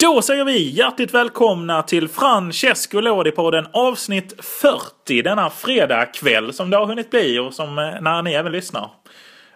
Då 0.00 0.22
säger 0.22 0.44
vi 0.44 0.70
hjärtligt 0.70 1.14
välkomna 1.14 1.82
till 1.82 2.08
Francesco 2.08 3.00
Lodi-podden 3.00 3.66
avsnitt 3.72 4.44
40 4.44 5.22
denna 5.22 5.50
fredagkväll 5.50 6.52
som 6.52 6.70
det 6.70 6.76
har 6.76 6.86
hunnit 6.86 7.10
bli 7.10 7.38
och 7.38 7.54
som 7.54 7.78
eh, 7.78 8.00
när 8.00 8.22
ni 8.22 8.32
även 8.32 8.52
lyssnar. 8.52 8.90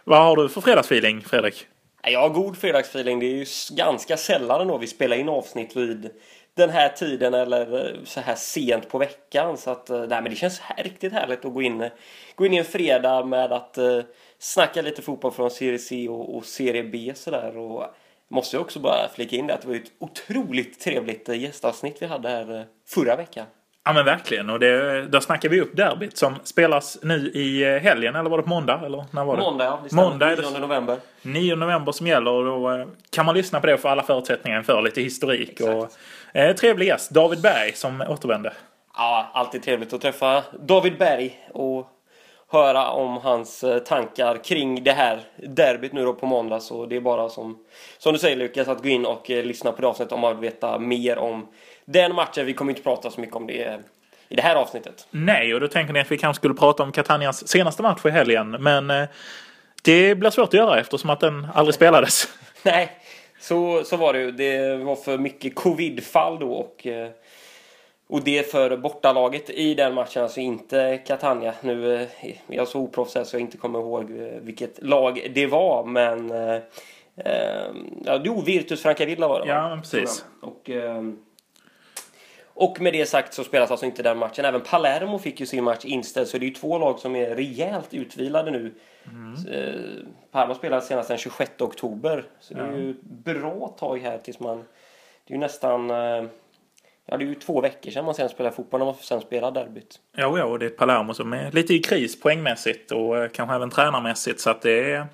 Vad 0.05 0.23
har 0.23 0.37
du 0.37 0.49
för 0.49 0.61
fredagsfeeling 0.61 1.21
Fredrik? 1.21 1.67
Jag 2.03 2.21
har 2.21 2.29
god 2.29 2.57
fredagsfeeling. 2.59 3.21
Det 3.21 3.27
är 3.27 3.35
ju 3.35 3.47
ganska 3.71 4.17
sällan 4.17 4.69
då 4.69 4.79
vi 4.79 4.87
spelar 4.87 5.17
in 5.17 5.29
avsnitt 5.29 5.77
vid 5.77 6.11
den 6.57 6.71
här 6.71 6.89
tiden 6.89 7.35
eller 7.35 7.87
eh, 7.87 8.05
så 8.05 8.21
här 8.21 8.35
sent 8.35 8.89
på 8.89 8.99
veckan. 8.99 9.57
Så 9.57 9.71
att, 9.71 9.91
eh, 9.91 9.99
nej, 9.99 10.23
men 10.23 10.25
det 10.25 10.37
känns 10.37 10.61
här 10.61 10.85
riktigt 10.85 11.13
härligt 11.13 11.45
att 11.45 11.55
gå 11.55 11.63
in, 11.63 11.91
gå 12.35 12.47
in 12.47 12.53
i 12.55 12.57
en 12.57 12.65
fredag 12.65 13.25
med 13.25 13.53
att 13.53 13.79
uh, 13.79 14.03
snacka 14.39 14.83
lite 14.83 15.03
fotboll 15.03 15.33
från 15.33 15.51
Serie 15.51 15.79
C 15.79 16.09
och, 16.09 16.37
och 16.37 16.45
Serie 16.45 16.83
B 16.83 17.13
sådär. 17.15 17.57
Och 17.57 17.87
måste 18.31 18.57
jag 18.57 18.63
också 18.63 18.79
bara 18.79 19.09
flika 19.09 19.37
in 19.37 19.47
det 19.47 19.55
att 19.55 19.63
det 19.63 19.69
var 19.69 19.75
ett 19.75 19.93
otroligt 19.99 20.81
trevligt 20.81 21.29
gästavsnitt 21.29 21.97
vi 22.01 22.07
hade 22.07 22.29
här 22.29 22.67
förra 22.89 23.17
veckan. 23.17 23.47
Ja 23.85 23.93
men 23.93 24.05
verkligen 24.05 24.51
och 24.51 24.61
det, 24.61 25.03
där 25.07 25.21
snackar 25.21 25.49
vi 25.49 25.61
upp 25.61 25.77
derbyt 25.77 26.17
som 26.17 26.35
spelas 26.45 26.99
nu 27.03 27.31
i 27.35 27.79
helgen 27.79 28.17
eller 28.17 28.31
var 28.31 28.37
det 28.37 28.43
på 28.43 28.49
måndag? 28.49 28.81
Eller 28.87 29.05
när 29.11 29.25
var 29.25 29.37
det? 29.37 29.43
Måndag 29.43 29.65
ja, 29.65 29.81
det 29.89 29.97
måndag 29.97 30.37
9 30.37 30.59
november. 30.59 30.97
9 31.23 31.57
november 31.57 31.93
som 31.93 32.07
gäller 32.07 32.31
och 32.31 32.45
då 32.45 32.87
kan 33.11 33.27
man 33.27 33.35
lyssna 33.35 33.61
på 33.61 33.67
det 33.67 33.79
för 33.79 33.89
alla 33.89 34.03
förutsättningar 34.03 34.59
inför 34.59 34.83
lite 34.83 35.01
historik. 35.01 35.51
Exakt. 35.51 35.71
Och, 35.71 36.37
eh, 36.37 36.55
trevlig 36.55 36.87
gäst, 36.87 37.11
David 37.11 37.41
Berg 37.41 37.73
som 37.73 38.01
återvände. 38.09 38.53
Ja, 38.97 39.31
alltid 39.35 39.63
trevligt 39.63 39.93
att 39.93 40.01
träffa 40.01 40.43
David 40.61 40.99
Berg 40.99 41.49
och 41.53 41.87
höra 42.51 42.91
om 42.91 43.17
hans 43.17 43.65
eh, 43.65 43.79
tankar 43.79 44.45
kring 44.45 44.85
det 44.85 44.93
här 44.93 45.21
derbyt 45.37 45.93
nu 45.93 46.05
då 46.05 46.13
på 46.13 46.27
måndag. 46.27 46.61
Så 46.61 46.87
det 46.87 46.97
är 46.97 47.01
bara 47.01 47.29
som, 47.29 47.59
som 47.99 48.13
du 48.13 48.19
säger 48.19 48.37
Lukas 48.37 48.69
att 48.69 48.83
gå 48.83 48.89
in 48.89 49.07
och 49.07 49.31
eh, 49.31 49.45
lyssna 49.45 49.73
på 49.73 49.81
det 49.83 49.89
avsnittet 49.89 50.13
om 50.13 50.21
man 50.21 50.41
vill 50.41 50.51
veta 50.51 50.79
mer 50.79 51.19
om 51.19 51.47
den 51.85 52.15
matchen. 52.15 52.47
Vi 52.47 52.53
kommer 52.53 52.73
inte 52.73 52.83
prata 52.83 53.11
så 53.11 53.21
mycket 53.21 53.37
om 53.37 53.47
det 53.47 53.81
i 54.29 54.37
det 54.37 54.43
här 54.43 54.57
avsnittet. 54.57 55.07
Nej, 55.11 55.55
och 55.55 55.61
då 55.61 55.69
tänker 55.69 55.93
ni 55.93 56.01
att 56.01 56.13
vi 56.13 56.19
kanske 56.19 56.41
skulle 56.41 56.55
prata 56.55 56.83
om 56.83 56.93
Catanias 56.93 57.49
senaste 57.49 57.83
match 57.83 58.07
i 58.07 58.11
helgen. 58.11 58.51
Men 58.51 58.91
eh, 58.91 59.09
det 59.83 60.15
blir 60.15 60.31
svårt 60.31 60.49
att 60.49 60.55
göra 60.55 60.81
eftersom 60.81 61.11
att 61.11 61.21
den 61.21 61.47
aldrig 61.55 61.75
spelades. 61.75 62.29
Nej, 62.63 62.91
så, 63.41 63.85
så 63.85 63.97
var 63.97 64.13
det 64.13 64.19
ju. 64.19 64.31
Det 64.31 64.77
var 64.77 64.97
för 64.97 65.19
mycket 65.19 65.55
covid-fall 65.55 66.39
då 66.39 66.53
och 66.53 66.87
och 68.11 68.25
det 68.25 68.51
för 68.51 68.77
bortalaget 68.77 69.51
i 69.51 69.75
den 69.75 69.95
matchen, 69.95 70.23
alltså 70.23 70.41
inte 70.41 70.99
Catania. 71.07 71.55
Nu 71.61 71.95
är 71.95 72.01
eh, 72.21 72.37
jag 72.47 72.69
så 72.69 72.81
oproffsig 72.81 73.27
så 73.27 73.37
jag 73.37 73.41
inte 73.41 73.57
kommer 73.57 73.79
ihåg 73.79 74.11
eh, 74.11 74.41
vilket 74.41 74.83
lag 74.83 75.31
det 75.35 75.47
var, 75.47 75.85
men... 75.85 76.31
Eh, 76.31 76.55
eh 77.17 77.71
ja, 78.05 78.21
jo, 78.25 78.41
Virtus 78.41 78.83
Francavilla 78.83 79.29
var 79.29 79.41
det 79.41 79.49
Ja, 79.49 79.79
precis. 79.83 80.25
Och, 80.41 80.71
eh, 80.71 81.03
och 82.45 82.81
med 82.81 82.93
det 82.93 83.07
sagt 83.07 83.35
så 83.35 83.45
spelas 83.45 83.71
alltså 83.71 83.87
inte 83.87 84.03
den 84.03 84.19
matchen. 84.19 84.45
Även 84.45 84.61
Palermo 84.61 85.19
fick 85.19 85.41
ju 85.41 85.47
sin 85.47 85.65
match 85.65 85.85
inställd, 85.85 86.29
så 86.29 86.39
det 86.39 86.45
är 86.45 86.49
ju 86.49 86.55
två 86.55 86.79
lag 86.79 86.99
som 86.99 87.17
är 87.17 87.37
rejält 87.37 87.95
utvilade 87.95 88.51
nu. 88.51 88.75
Mm. 89.05 89.35
Eh, 89.53 89.81
Parma 90.31 90.55
spelade 90.55 90.83
senast 90.83 91.09
den 91.09 91.19
26 91.19 91.51
oktober, 91.61 92.25
så 92.41 92.55
det 92.55 92.61
är 92.61 92.73
ju 92.73 92.95
bra 93.03 93.69
tag 93.79 93.99
här 93.99 94.19
tills 94.19 94.41
man... 94.41 94.65
Det 95.25 95.33
är 95.33 95.37
ju 95.37 95.41
nästan... 95.41 95.91
Ja, 97.11 97.17
det 97.17 97.25
är 97.25 97.27
ju 97.27 97.35
två 97.35 97.61
veckor 97.61 97.91
sedan 97.91 98.05
man 98.05 98.15
sen 98.15 98.29
spelade 98.29 98.57
fotboll 98.57 98.81
när 98.81 98.87
man 98.87 98.95
sen 98.95 99.21
spelade 99.21 99.61
derbyt. 99.61 100.01
Ja, 100.17 100.39
ja, 100.39 100.45
och 100.45 100.59
det 100.59 100.67
är 100.67 100.71
Palermo 100.71 101.15
som 101.15 101.33
är 101.33 101.53
lite 101.53 101.75
i 101.75 101.79
kris 101.79 102.21
poängmässigt 102.21 102.93
och 102.93 103.19
eh, 103.19 103.31
kanske 103.31 103.57
även 103.57 103.71
tränarmässigt 103.71 104.41
så 104.41 104.51
att 104.51 104.63
det 104.63 104.93
är 104.93 105.07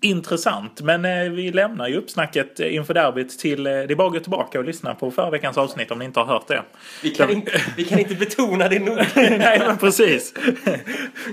intressant. 0.00 0.80
Men 0.80 1.04
eh, 1.04 1.30
vi 1.30 1.52
lämnar 1.52 1.88
ju 1.88 1.96
uppsnacket 1.96 2.60
inför 2.60 2.94
derbyt 2.94 3.38
till... 3.38 3.66
Eh, 3.66 3.72
det 3.72 3.90
är 3.90 3.94
bara 3.94 4.06
att 4.06 4.12
gå 4.12 4.20
tillbaka 4.20 4.58
och 4.58 4.64
lyssna 4.64 4.94
på 4.94 5.10
förra 5.10 5.30
veckans 5.30 5.58
avsnitt 5.58 5.90
om 5.90 5.98
ni 5.98 6.04
inte 6.04 6.20
har 6.20 6.26
hört 6.26 6.48
det. 6.48 6.62
Vi 7.02 7.10
kan, 7.10 7.28
Där... 7.28 7.34
inte, 7.34 7.52
vi 7.76 7.84
kan 7.84 7.98
inte 7.98 8.14
betona 8.14 8.68
det 8.68 8.78
nog. 8.78 8.96
Nej, 9.16 9.58
men 9.58 9.78
precis. 9.78 10.34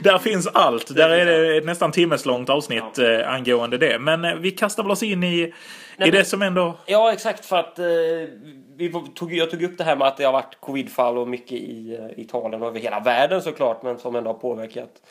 Där 0.03 0.17
finns 0.17 0.47
allt. 0.47 0.95
Där 0.95 1.09
är 1.09 1.25
det 1.25 1.57
ett 1.57 1.65
nästan 1.65 1.91
timmeslångt 1.91 2.49
avsnitt 2.49 2.83
ja. 2.97 3.25
angående 3.25 3.77
det. 3.77 3.99
Men 3.99 4.41
vi 4.41 4.51
kastar 4.51 4.83
väl 4.83 4.91
oss 4.91 5.03
in 5.03 5.23
i, 5.23 5.53
Nej, 5.97 6.07
i 6.07 6.11
det 6.11 6.25
som 6.25 6.41
ändå... 6.41 6.79
Ja, 6.85 7.13
exakt 7.13 7.45
för 7.45 7.57
att 7.57 7.79
vi 8.77 8.91
tog, 9.15 9.33
jag 9.33 9.51
tog 9.51 9.63
upp 9.63 9.77
det 9.77 9.83
här 9.83 9.95
med 9.95 10.07
att 10.07 10.17
det 10.17 10.23
har 10.23 10.33
varit 10.33 10.59
covidfall 10.59 11.17
och 11.17 11.27
mycket 11.27 11.51
i 11.51 11.97
uh, 11.97 12.19
Italien 12.19 12.61
och 12.61 12.67
över 12.67 12.79
hela 12.79 12.99
världen 12.99 13.41
såklart, 13.41 13.83
men 13.83 13.97
som 13.97 14.15
ändå 14.15 14.29
har 14.29 14.39
påverkat 14.39 15.01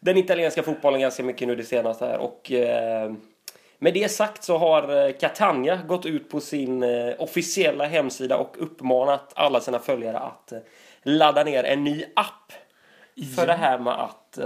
den 0.00 0.16
italienska 0.16 0.62
fotbollen 0.62 1.00
ganska 1.00 1.22
mycket 1.22 1.48
nu 1.48 1.56
det 1.56 1.64
senaste 1.64 2.06
här. 2.06 2.18
Och, 2.18 2.50
uh, 2.50 3.16
med 3.78 3.94
det 3.94 4.08
sagt 4.08 4.44
så 4.44 4.58
har 4.58 5.06
eh, 5.06 5.12
Catania 5.12 5.76
gått 5.76 6.06
ut 6.06 6.30
på 6.30 6.40
sin 6.40 6.84
officiella 7.18 7.86
hemsida 7.86 8.36
och 8.36 8.56
uppmanat 8.58 9.32
alla 9.34 9.60
sina 9.60 9.78
följare 9.78 10.18
att 10.18 10.52
ladda 11.02 11.44
ner 11.44 11.64
en 11.64 11.84
ny 11.84 12.04
app. 12.16 12.52
För 13.36 13.46
det 13.46 13.52
här 13.52 13.78
med 13.78 13.92
att 13.92 14.38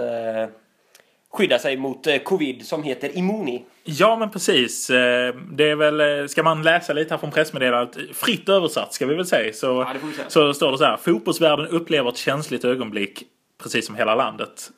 skydda 1.33 1.59
sig 1.59 1.77
mot 1.77 2.07
eh, 2.07 2.19
covid 2.19 2.67
som 2.67 2.83
heter 2.83 3.19
Immuni. 3.19 3.65
Ja, 3.85 4.17
men 4.17 4.31
precis. 4.31 4.91
Eh, 4.91 5.35
det 5.53 5.71
är 5.71 5.77
väl, 5.77 6.01
eh, 6.01 6.27
ska 6.27 6.43
man 6.43 6.63
läsa 6.63 6.93
lite 6.93 7.15
här 7.15 7.19
från 7.19 7.31
pressmeddelandet, 7.31 8.17
fritt 8.17 8.49
översatt 8.49 8.95
ska 8.95 9.07
vi 9.07 9.15
väl 9.15 9.27
säga, 9.27 9.53
så, 9.53 9.67
ja, 9.67 10.25
så 10.29 10.55
står 10.55 10.73
det 10.73 10.79
så 10.79 10.85
här. 10.85 10.97
Fotbollsvärlden 10.97 11.67
upplever 11.67 12.11
ett 12.11 12.17
känsligt 12.17 12.65
ögonblick, 12.65 13.23
precis 13.63 13.87
som 13.87 13.95
hela 13.95 14.15
landet. 14.15 14.71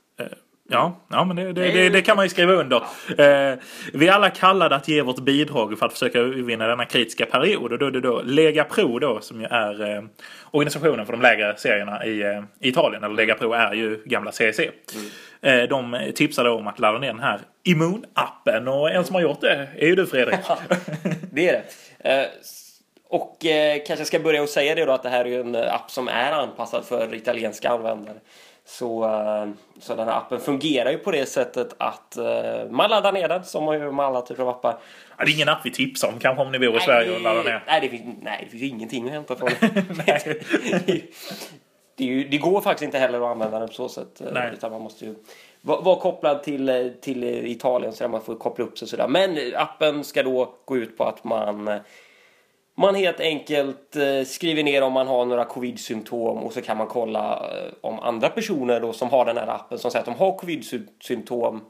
Ja, 0.73 1.01
ja 1.09 1.25
men 1.25 1.37
det, 1.37 1.53
det, 1.53 1.73
det, 1.73 1.89
det, 1.89 2.03
kan 2.03 2.17
man 2.17 2.25
ju 2.25 2.29
skriva 2.29 2.53
under. 2.53 2.77
Eh, 3.19 3.59
vi 3.93 4.09
alla 4.09 4.31
kallade 4.31 4.77
att 4.77 4.89
ge 4.89 5.03
vårt 5.03 5.21
bidrag 5.21 5.79
för 5.79 5.87
att 5.87 5.93
försöka 5.93 6.23
vinna 6.23 6.67
denna 6.67 6.85
kritiska 6.85 7.27
period. 7.27 7.73
Och 7.73 7.79
då 7.79 7.87
är 7.87 7.91
det 7.91 8.01
då 8.01 8.23
Lega 8.25 8.65
Pro 8.65 8.99
då, 8.99 9.21
som 9.21 9.41
ju 9.41 9.47
är 9.47 9.97
eh, 9.97 10.03
organisationen 10.51 11.07
för 11.07 11.13
de 11.13 11.23
lägre 11.23 11.57
serierna 11.57 12.07
i, 12.07 12.23
eh, 12.23 12.43
Italien. 12.61 13.05
Eller 13.05 13.15
Lega 13.15 13.35
Pro 13.35 13.53
är 13.53 13.73
ju 13.75 14.03
gamla 14.05 14.33
CEC. 14.33 14.59
Mm. 14.59 14.71
Eh, 15.43 15.63
de 15.63 16.13
tipsade 16.15 16.51
om 16.51 16.67
att 16.67 16.79
ladda 16.79 16.99
ner 16.99 17.13
den 17.13 17.21
här 17.21 17.41
Immun-appen. 17.65 18.69
Och 18.69 18.91
en 18.91 19.05
som 19.05 19.15
har 19.15 19.23
gjort 19.23 19.41
det 19.41 19.69
är 19.79 19.87
ju 19.87 19.95
du 19.95 20.07
Fredrik. 20.07 20.41
Ja, 20.49 20.59
det 21.33 21.49
är 21.49 21.63
det. 21.99 22.11
Eh, 22.11 22.27
och 23.09 23.47
eh, 23.47 23.83
kanske 23.87 24.05
ska 24.05 24.19
börja 24.19 24.43
och 24.43 24.49
säga 24.49 24.75
det 24.75 24.85
då 24.85 24.93
att 24.93 25.03
det 25.03 25.09
här 25.09 25.27
är 25.27 25.41
en 25.41 25.57
app 25.57 25.91
som 25.91 26.09
är 26.09 26.33
anpassad 26.33 26.85
för 26.85 27.15
italienska 27.15 27.71
användare. 27.71 28.17
Så, 28.65 29.11
så 29.81 29.95
den 29.95 30.09
här 30.09 30.17
appen 30.17 30.41
fungerar 30.41 30.91
ju 30.91 30.99
på 30.99 31.11
det 31.11 31.27
sättet 31.27 31.75
att 31.79 32.19
man 32.71 32.91
laddar 32.91 33.13
ner 33.13 33.29
den 33.29 33.45
som 33.45 33.65
man 33.65 33.79
gör 33.79 33.91
med 33.91 34.07
alla 34.07 34.23
typer 34.23 34.43
av 34.43 34.49
appar. 34.49 34.77
Ja, 35.19 35.25
det 35.25 35.31
är 35.31 35.35
ingen 35.35 35.49
app 35.49 35.61
vi 35.65 35.71
tipsar 35.71 36.09
om 36.09 36.19
kanske 36.19 36.43
om 36.43 36.53
ni 36.53 36.59
bor 36.59 36.77
i 36.77 36.81
Sverige 36.81 37.15
och 37.15 37.21
laddar 37.21 37.45
ner. 37.45 37.65
Nej 37.67 37.81
det, 37.81 37.89
finns, 37.89 38.17
nej, 38.23 38.41
det 38.45 38.51
finns 38.51 38.73
ingenting 38.73 39.07
att 39.07 39.13
hämta 39.13 39.37
från 39.37 39.49
det. 42.07 42.13
ju, 42.13 42.29
det 42.29 42.39
går 42.39 42.61
faktiskt 42.61 42.85
inte 42.85 42.99
heller 42.99 43.21
att 43.21 43.31
använda 43.31 43.59
den 43.59 43.69
på 43.69 43.75
så 43.75 43.89
sätt. 43.89 44.21
Eh, 44.21 44.27
nej. 44.33 44.51
Utan 44.53 44.73
man 44.73 44.81
måste 44.81 45.05
ju 45.05 45.15
vara, 45.61 45.81
vara 45.81 45.97
kopplad 45.97 46.43
till, 46.43 46.93
till 47.01 47.25
Italien 47.25 47.93
så 47.93 48.05
där 48.05 48.09
man 48.09 48.23
får 48.23 48.35
koppla 48.35 48.65
upp 48.65 48.79
sig 48.79 48.89
sådär. 48.89 49.09
Men 49.09 49.39
appen 49.57 50.05
ska 50.05 50.23
då 50.23 50.55
gå 50.65 50.77
ut 50.77 50.99
på 50.99 51.05
att 51.05 51.25
man 51.25 51.81
man 52.75 52.95
helt 52.95 53.21
enkelt 53.21 53.97
eh, 53.97 54.25
skriver 54.25 54.63
ner 54.63 54.83
om 54.83 54.93
man 54.93 55.07
har 55.07 55.25
några 55.25 55.45
covid-symptom 55.45 56.39
och 56.39 56.53
så 56.53 56.63
kan 56.63 56.77
man 56.77 56.87
kolla 56.87 57.35
eh, 57.35 57.73
om 57.81 57.99
andra 57.99 58.29
personer 58.29 58.81
då 58.81 58.93
som 58.93 59.11
har 59.11 59.25
den 59.25 59.37
här 59.37 59.47
appen 59.47 59.79
som 59.79 59.91
säger 59.91 60.01
att 60.01 60.19
de 60.19 60.25
har 60.25 60.39
covid-symptom 60.39 61.61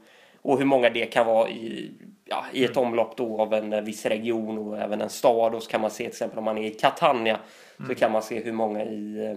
och 0.43 0.59
hur 0.59 0.64
många 0.64 0.91
det 0.91 1.06
kan 1.06 1.26
vara 1.26 1.49
i, 1.49 1.91
ja, 2.25 2.44
i 2.53 2.64
ett 2.64 2.76
mm. 2.76 2.88
omlopp 2.88 3.16
då 3.16 3.41
av 3.41 3.54
en 3.54 3.72
eh, 3.72 3.81
viss 3.81 4.06
region 4.06 4.59
och 4.59 4.78
även 4.78 5.00
en 5.00 5.10
stad. 5.10 5.54
Och 5.54 5.62
så 5.62 5.70
kan 5.70 5.81
man 5.81 5.91
se 5.91 5.97
till 5.97 6.06
exempel 6.06 6.38
om 6.38 6.44
man 6.44 6.59
är 6.59 6.66
i 6.66 6.70
Catania 6.70 7.38
mm. 7.78 7.88
så 7.88 7.94
kan 7.94 8.12
man 8.12 8.22
se 8.22 8.43
hur 8.43 8.53
många 8.53 8.84
i 8.84 9.37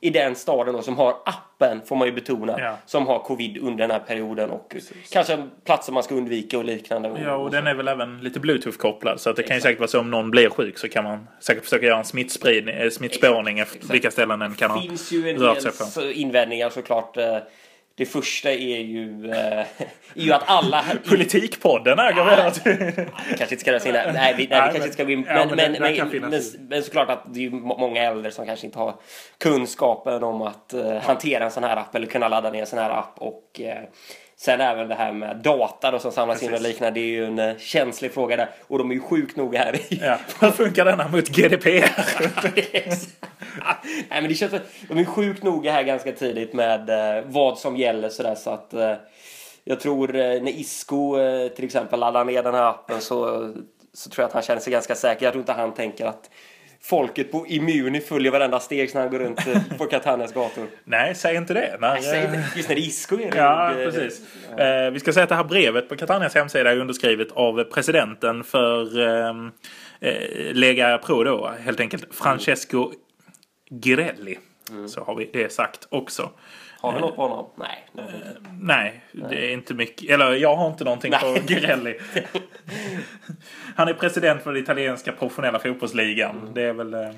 i 0.00 0.10
den 0.10 0.34
staden 0.34 0.74
då, 0.74 0.82
som 0.82 0.96
har 0.96 1.16
appen, 1.24 1.80
får 1.86 1.96
man 1.96 2.08
ju 2.08 2.12
betona, 2.12 2.56
ja. 2.58 2.76
som 2.86 3.06
har 3.06 3.18
covid 3.18 3.58
under 3.58 3.78
den 3.78 3.90
här 3.90 3.98
perioden 3.98 4.50
och 4.50 4.68
Precis. 4.68 5.10
kanske 5.12 5.48
platser 5.64 5.92
man 5.92 6.02
ska 6.02 6.14
undvika 6.14 6.58
och 6.58 6.64
liknande. 6.64 7.20
Ja, 7.24 7.34
och, 7.34 7.44
och 7.44 7.50
den 7.50 7.66
är 7.66 7.74
väl 7.74 7.88
även 7.88 8.20
lite 8.20 8.40
bluetooth-kopplad 8.40 9.20
så 9.20 9.30
att 9.30 9.36
det 9.36 9.42
Exakt. 9.42 9.48
kan 9.48 9.56
ju 9.56 9.60
säkert 9.60 9.78
vara 9.78 9.88
så 9.88 10.00
om 10.00 10.10
någon 10.10 10.30
blir 10.30 10.48
sjuk 10.50 10.78
så 10.78 10.88
kan 10.88 11.04
man 11.04 11.28
säkert 11.40 11.64
försöka 11.64 11.86
göra 11.86 11.98
en 11.98 12.04
smittspridning, 12.04 12.74
eh, 12.74 12.90
smittspårning 12.90 13.58
efter 13.58 13.92
vilka 13.92 14.10
ställen 14.10 14.38
den 14.38 14.54
kan 14.54 14.70
ha. 14.70 14.80
Det 14.80 14.88
finns 14.88 15.12
ju 15.12 15.30
en 15.30 15.38
del 15.38 16.12
invändningar 16.12 16.70
såklart 16.70 17.16
eh, 17.16 17.36
det 17.98 18.06
första 18.06 18.52
är 18.52 18.80
ju, 18.80 19.30
äh, 19.30 19.58
är 19.58 19.66
ju 20.14 20.32
att 20.32 20.42
alla... 20.46 20.84
Politikpodden 21.08 21.98
här 21.98 22.12
går 22.12 22.26
ja, 22.26 22.50
kanske 23.36 23.54
inte 23.54 23.56
ska 23.56 23.72
röra 23.72 23.86
in 23.86 23.92
där. 23.92 24.12
Nej, 24.12 24.34
vi, 24.36 24.46
nej, 24.46 24.46
vi 24.46 24.48
kanske 24.48 24.76
inte 24.76 24.92
ska 24.92 25.04
gå 25.04 25.10
in. 25.10 25.20
Men, 25.20 25.36
ja, 25.36 25.46
men, 25.56 25.72
men, 25.72 25.82
men, 25.82 26.20
men, 26.30 26.42
men, 26.68 26.82
såklart 26.82 27.10
att 27.10 27.34
det 27.34 27.46
är 27.46 27.50
många 27.50 28.02
äldre 28.02 28.30
som 28.30 28.46
kanske 28.46 28.66
inte 28.66 28.78
har 28.78 28.94
kunskapen 29.38 30.24
om 30.24 30.42
att 30.42 30.74
uh, 30.74 30.96
hantera 30.96 31.44
en 31.44 31.50
sån 31.50 31.64
här 31.64 31.76
app 31.76 31.94
eller 31.94 32.06
kunna 32.06 32.28
ladda 32.28 32.50
ner 32.50 32.60
en 32.60 32.66
sån 32.66 32.78
här 32.78 32.90
app. 32.90 33.14
Och 33.18 33.60
uh, 33.60 33.66
Sen 34.40 34.60
även 34.60 34.88
det 34.88 34.94
här 34.94 35.12
med 35.12 35.36
data 35.36 35.90
då, 35.90 35.98
som 35.98 36.12
samlas 36.12 36.38
Precis. 36.38 36.48
in 36.48 36.54
och 36.54 36.60
liknande. 36.60 37.00
Det 37.00 37.06
är 37.06 37.10
ju 37.10 37.24
en 37.24 37.38
uh, 37.38 37.58
känslig 37.58 38.12
fråga 38.12 38.36
där. 38.36 38.48
Och 38.66 38.78
de 38.78 38.90
är 38.90 38.94
ju 38.94 39.00
sjukt 39.00 39.36
noga 39.36 39.58
här. 39.58 39.80
Ja. 39.88 40.18
Hur 40.40 40.50
funkar 40.50 40.84
denna 40.84 41.08
mot 41.08 41.28
GDPR? 41.28 41.68
Nej, 44.08 44.20
men 44.20 44.28
det 44.28 44.34
känns, 44.34 44.54
de 44.88 44.98
är 44.98 45.04
sjukt 45.04 45.42
noga 45.42 45.72
här 45.72 45.82
ganska 45.82 46.12
tidigt 46.12 46.52
med 46.52 46.90
uh, 46.90 47.24
vad 47.26 47.58
som 47.58 47.76
gäller 47.76 48.08
sådär 48.08 48.34
så 48.34 48.50
att 48.50 48.74
uh, 48.74 48.94
jag 49.64 49.80
tror 49.80 50.08
när 50.12 50.48
Isco 50.48 51.16
till 51.56 51.64
exempel 51.64 52.00
laddar 52.00 52.24
ner 52.24 52.42
den 52.42 52.54
här 52.54 52.68
appen 52.68 53.00
så, 53.00 53.52
så 53.92 54.10
tror 54.10 54.22
jag 54.22 54.28
att 54.28 54.34
han 54.34 54.42
känner 54.42 54.60
sig 54.60 54.72
ganska 54.72 54.94
säker. 54.94 55.26
Jag 55.26 55.32
tror 55.32 55.42
inte 55.42 55.52
han 55.52 55.74
tänker 55.74 56.06
att 56.06 56.30
folket 56.82 57.32
på 57.32 57.46
Immuni 57.46 58.00
följer 58.00 58.32
varenda 58.32 58.60
steg 58.60 58.94
när 58.94 59.00
han 59.00 59.10
går 59.10 59.18
runt 59.18 59.46
eh, 59.46 59.62
på 59.78 59.84
Catanias 59.86 60.32
gator. 60.32 60.66
Nej, 60.84 61.14
säg 61.14 61.36
inte 61.36 61.54
det. 61.54 61.76
När, 61.80 61.92
Nej, 61.92 62.02
säg 62.02 62.24
inte. 62.24 62.44
Just 62.56 62.68
när 62.68 62.76
det 62.76 62.82
är 62.82 62.86
Isco 62.86 63.20
är 63.20 63.30
det 63.30 63.38
Ja, 63.38 63.72
det, 63.76 63.84
precis. 63.84 64.22
Ja. 64.56 64.64
Eh, 64.64 64.90
vi 64.90 65.00
ska 65.00 65.12
säga 65.12 65.22
att 65.22 65.28
det 65.28 65.34
här 65.34 65.44
brevet 65.44 65.88
på 65.88 65.96
Catanias 65.96 66.34
hemsida 66.34 66.72
är 66.72 66.76
underskrivet 66.76 67.32
av 67.32 67.64
presidenten 67.64 68.44
för 68.44 69.00
ehm, 69.00 69.50
eh, 70.00 70.52
Lega 70.52 70.98
Pro 70.98 71.24
då, 71.24 71.52
helt 71.64 71.80
enkelt 71.80 72.14
Francesco 72.14 72.92
Girelli. 73.84 74.38
Mm. 74.70 74.88
Så 74.88 75.04
har 75.04 75.14
vi 75.14 75.30
det 75.32 75.52
sagt 75.52 75.86
också. 75.88 76.30
Har 76.80 76.92
vi 76.92 77.00
något 77.00 77.16
på 77.16 77.22
honom? 77.22 77.46
Nej. 77.54 77.84
Uh, 77.98 78.04
nej, 78.60 79.00
det 79.12 79.50
är 79.50 79.52
inte 79.52 79.74
mycket. 79.74 80.10
Eller 80.10 80.32
jag 80.32 80.56
har 80.56 80.66
inte 80.66 80.84
någonting 80.84 81.10
nej. 81.10 81.20
på 81.20 81.48
Girelli. 81.48 81.98
Han 83.76 83.88
är 83.88 83.94
president 83.94 84.42
för 84.42 84.52
den 84.52 84.62
italienska 84.62 85.12
professionella 85.12 85.58
fotbollsligan. 85.58 86.38
Mm. 86.38 86.54
Det 86.54 86.62
är 86.62 86.72
väl... 86.72 86.94
Uh... 86.94 87.10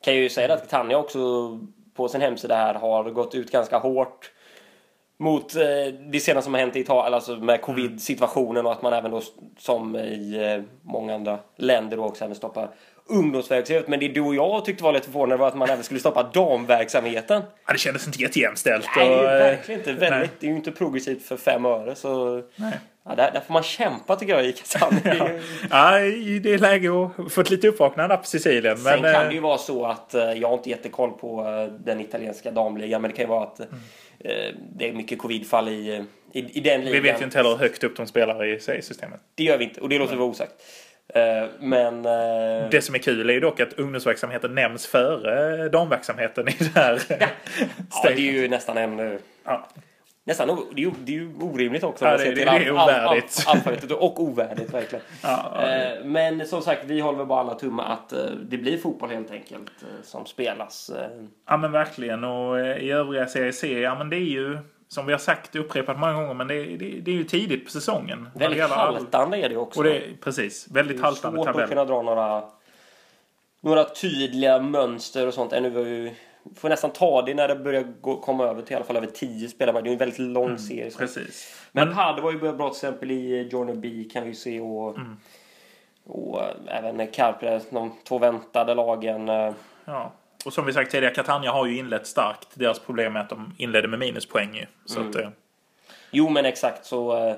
Kan 0.00 0.14
ju 0.14 0.28
säga 0.28 0.54
att 0.54 0.68
Tanja 0.68 0.98
också 0.98 1.18
på 1.94 2.08
sin 2.08 2.20
hemsida 2.20 2.56
här 2.56 2.74
har 2.74 3.10
gått 3.10 3.34
ut 3.34 3.52
ganska 3.52 3.78
hårt 3.78 4.30
mot 5.18 5.56
eh, 5.56 5.62
det 6.12 6.20
senaste 6.20 6.44
som 6.44 6.54
har 6.54 6.60
hänt 6.60 6.76
i 6.76 6.80
Italien, 6.80 7.14
alltså 7.14 7.36
med 7.36 7.62
covid-situationen 7.62 8.66
och 8.66 8.72
att 8.72 8.82
man 8.82 8.92
även 8.92 9.10
då 9.10 9.22
som 9.58 9.96
i 9.96 10.54
eh, 10.56 10.62
många 10.82 11.14
andra 11.14 11.38
länder 11.56 11.96
då 11.96 12.04
också 12.04 12.24
även 12.24 12.36
stoppar 12.36 12.70
ungdomsverksamhet. 13.08 13.88
Men 13.88 14.00
det 14.00 14.08
du 14.08 14.20
och 14.20 14.34
jag 14.34 14.64
tyckte 14.64 14.84
var 14.84 14.92
lite 14.92 15.06
förvånande 15.06 15.36
var 15.36 15.48
att 15.48 15.56
man 15.56 15.70
även 15.70 15.84
skulle 15.84 16.00
stoppa 16.00 16.22
damverksamheten. 16.22 17.42
Ja, 17.66 17.72
det 17.72 17.78
kändes 17.78 18.06
inte 18.06 18.22
jättejämställt. 18.22 18.86
Nej, 18.96 19.10
och, 19.10 19.24
verkligen 19.24 19.80
inte. 19.80 19.92
Väldigt, 19.92 20.10
nej. 20.10 20.30
det 20.40 20.46
är 20.46 20.50
ju 20.50 20.56
inte 20.56 20.72
progressivt 20.72 21.22
för 21.22 21.36
fem 21.36 21.64
öre. 21.64 21.94
Så... 21.94 22.42
Nej. 22.56 22.80
Ja, 23.08 23.14
där, 23.14 23.30
där 23.32 23.40
får 23.40 23.52
man 23.52 23.62
kämpa 23.62 24.16
tycker 24.16 24.34
jag 24.34 24.46
i 24.46 24.52
Kazan. 24.52 25.00
ja. 25.04 25.28
ja, 25.70 25.98
det 26.42 26.54
är 26.54 26.58
läge 26.58 26.88
att 26.88 27.32
få 27.32 27.40
ett 27.40 27.50
lite 27.50 27.68
uppvaknande 27.68 28.16
på 28.16 28.24
Sicilien. 28.24 28.76
Sen 28.76 29.02
men, 29.02 29.14
kan 29.14 29.26
det 29.26 29.34
ju 29.34 29.40
vara 29.40 29.58
så 29.58 29.86
att, 29.86 30.14
eh, 30.14 30.32
jag 30.32 30.48
har 30.48 30.54
inte 30.54 30.70
jättekoll 30.70 31.10
på 31.10 31.44
eh, 31.44 31.72
den 31.84 32.00
italienska 32.00 32.50
damligan, 32.50 33.02
men 33.02 33.10
det 33.10 33.16
kan 33.16 33.24
ju 33.24 33.28
vara 33.28 33.42
att 33.42 33.58
mm. 33.60 33.70
Det 34.58 34.88
är 34.88 34.92
mycket 34.92 35.18
covidfall 35.18 35.68
i, 35.68 36.04
i, 36.32 36.58
i 36.58 36.60
den 36.60 36.80
ligan. 36.80 36.92
Vi 36.92 37.00
vet 37.00 37.20
ju 37.20 37.24
inte 37.24 37.38
heller 37.38 37.50
hur 37.50 37.56
högt 37.56 37.84
upp 37.84 37.96
de 37.96 38.06
spelar 38.06 38.44
i 38.44 38.60
systemet. 38.60 39.20
Det 39.34 39.44
gör 39.44 39.58
vi 39.58 39.64
inte, 39.64 39.80
och 39.80 39.88
det 39.88 39.98
låter 39.98 40.16
vara 40.16 40.28
osagt. 40.28 40.52
Eh, 41.08 41.48
men... 41.60 42.04
Eh, 42.04 42.70
det 42.70 42.82
som 42.82 42.94
är 42.94 42.98
kul 42.98 43.30
är 43.30 43.34
ju 43.34 43.40
dock 43.40 43.60
att 43.60 43.72
ungdomsverksamheten 43.72 44.54
nämns 44.54 44.86
före 44.86 45.68
damverksamheten 45.68 46.48
i 46.48 46.54
det 46.58 46.80
här 46.80 47.02
ja. 47.20 47.28
det 48.02 48.12
är 48.12 48.32
ju 48.32 48.48
nästan 48.48 48.76
en... 48.76 49.18
Ja. 49.44 49.68
Nästan, 50.26 50.48
det 50.48 50.80
är 50.80 50.84
ju, 50.84 50.92
det 51.04 51.12
är 51.12 51.16
ju 51.16 51.34
orimligt 51.40 51.84
också. 51.84 52.04
Ja, 52.04 52.16
det, 52.16 52.24
det, 52.24 52.34
det 52.34 52.42
är 52.42 52.72
ovärdigt. 52.72 53.44
Alfabetet 53.46 53.90
och 53.90 54.22
ovärdigt 54.22 54.74
verkligen. 54.74 55.04
Ja, 55.22 55.62
eh, 55.62 56.04
men 56.04 56.46
som 56.46 56.62
sagt, 56.62 56.84
vi 56.84 57.00
håller 57.00 57.18
väl 57.18 57.26
bara 57.26 57.40
alla 57.40 57.54
tummar 57.54 57.92
att 57.92 58.12
det 58.42 58.58
blir 58.58 58.78
fotboll 58.78 59.10
helt 59.10 59.30
enkelt 59.30 59.70
som 60.02 60.26
spelas. 60.26 60.90
Ja 61.48 61.56
men 61.56 61.72
verkligen 61.72 62.24
och 62.24 62.58
i 62.60 62.90
övriga 62.90 63.26
Serie 63.26 63.52
C, 63.52 63.80
ja 63.80 63.98
men 63.98 64.10
det 64.10 64.16
är 64.16 64.20
ju 64.20 64.58
som 64.88 65.06
vi 65.06 65.12
har 65.12 65.18
sagt 65.18 65.56
upprepat 65.56 65.98
många 65.98 66.12
gånger, 66.12 66.34
men 66.34 66.48
det, 66.48 66.64
det, 66.64 67.00
det 67.00 67.10
är 67.10 67.14
ju 67.14 67.24
tidigt 67.24 67.64
på 67.64 67.70
säsongen. 67.70 68.28
Väldigt 68.34 68.62
haltande 68.62 69.36
är 69.36 69.48
det 69.48 69.56
också. 69.56 69.80
Och 69.80 69.84
det, 69.84 70.02
precis, 70.20 70.68
väldigt 70.70 71.00
haltande 71.00 71.38
tabell. 71.38 71.44
Det 71.44 71.50
är 71.50 71.52
svårt 71.52 71.62
att 71.62 71.68
kunna 71.68 71.84
dra 71.84 72.02
några, 72.02 72.44
några 73.60 73.84
tydliga 73.84 74.60
mönster 74.60 75.26
och 75.26 75.34
sånt. 75.34 75.52
Ännu 75.52 75.70
vi 75.70 76.14
får 76.54 76.68
nästan 76.68 76.90
ta 76.90 77.22
det 77.22 77.34
när 77.34 77.48
det 77.48 77.56
börjar 77.56 77.82
gå, 78.00 78.16
komma 78.16 78.44
över 78.44 78.62
till 78.62 78.72
i 78.72 78.76
alla 78.76 78.84
fall 78.84 78.96
över 78.96 79.06
tio 79.06 79.48
spelare. 79.48 79.82
Det 79.82 79.90
är 79.90 79.92
en 79.92 79.98
väldigt 79.98 80.18
lång 80.18 80.46
mm, 80.46 80.58
serie. 80.58 80.90
Precis. 80.98 81.54
Men, 81.72 81.88
men 81.88 81.96
Padde 81.96 82.22
var 82.22 82.32
ju 82.32 82.38
bra 82.38 82.68
till 82.68 82.76
exempel 82.76 83.10
i 83.10 83.48
Jordan 83.52 83.80
B 83.80 84.04
kan 84.12 84.24
vi 84.24 84.34
se 84.34 84.60
och, 84.60 84.96
mm. 84.96 85.16
och 86.04 86.42
även 86.66 87.06
Carpre, 87.06 87.60
de 87.70 87.92
två 88.08 88.18
väntade 88.18 88.74
lagen. 88.74 89.28
Eh, 89.28 89.52
ja. 89.84 90.12
Och 90.44 90.52
som 90.52 90.66
vi 90.66 90.72
sagt 90.72 90.90
tidigare, 90.90 91.14
Catania 91.14 91.52
har 91.52 91.66
ju 91.66 91.78
inlett 91.78 92.06
starkt. 92.06 92.48
Deras 92.54 92.78
problem 92.78 93.16
är 93.16 93.20
att 93.20 93.28
de 93.28 93.54
inledde 93.58 93.88
med 93.88 93.98
minuspoäng 93.98 94.54
ju. 94.54 94.66
Så 94.84 95.00
mm. 95.00 95.10
att, 95.10 95.16
eh. 95.16 95.28
Jo 96.10 96.28
men 96.28 96.44
exakt 96.44 96.86
så. 96.86 97.36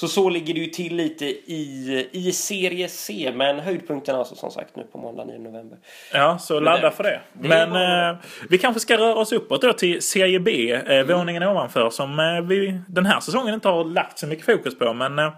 Så 0.00 0.08
så 0.08 0.28
ligger 0.28 0.54
det 0.54 0.60
ju 0.60 0.66
till 0.66 0.96
lite 0.96 1.24
i, 1.24 2.08
i 2.12 2.32
serie 2.32 2.88
C. 2.88 3.32
Men 3.34 3.60
höjdpunkten 3.60 4.16
alltså 4.16 4.34
som 4.34 4.50
sagt 4.50 4.76
nu 4.76 4.84
på 4.92 4.98
måndag 4.98 5.24
9 5.24 5.38
november. 5.38 5.78
Ja, 6.12 6.38
så 6.38 6.60
ladda 6.60 6.90
för 6.90 7.02
det. 7.02 7.20
det 7.32 7.48
men 7.48 7.72
eh, 8.10 8.16
vi 8.50 8.58
kanske 8.58 8.80
ska 8.80 8.98
röra 8.98 9.14
oss 9.14 9.32
uppåt 9.32 9.62
då 9.62 9.72
till 9.72 10.02
serie 10.02 10.40
B. 10.40 10.72
Eh, 10.72 10.98
mm. 10.98 11.18
Våningen 11.18 11.42
ovanför 11.42 11.90
som 11.90 12.18
eh, 12.18 12.40
vi 12.40 12.80
den 12.88 13.06
här 13.06 13.20
säsongen 13.20 13.54
inte 13.54 13.68
har 13.68 13.84
lagt 13.84 14.18
så 14.18 14.26
mycket 14.26 14.46
fokus 14.46 14.78
på. 14.78 14.92
Men 14.92 15.18
eh, 15.18 15.32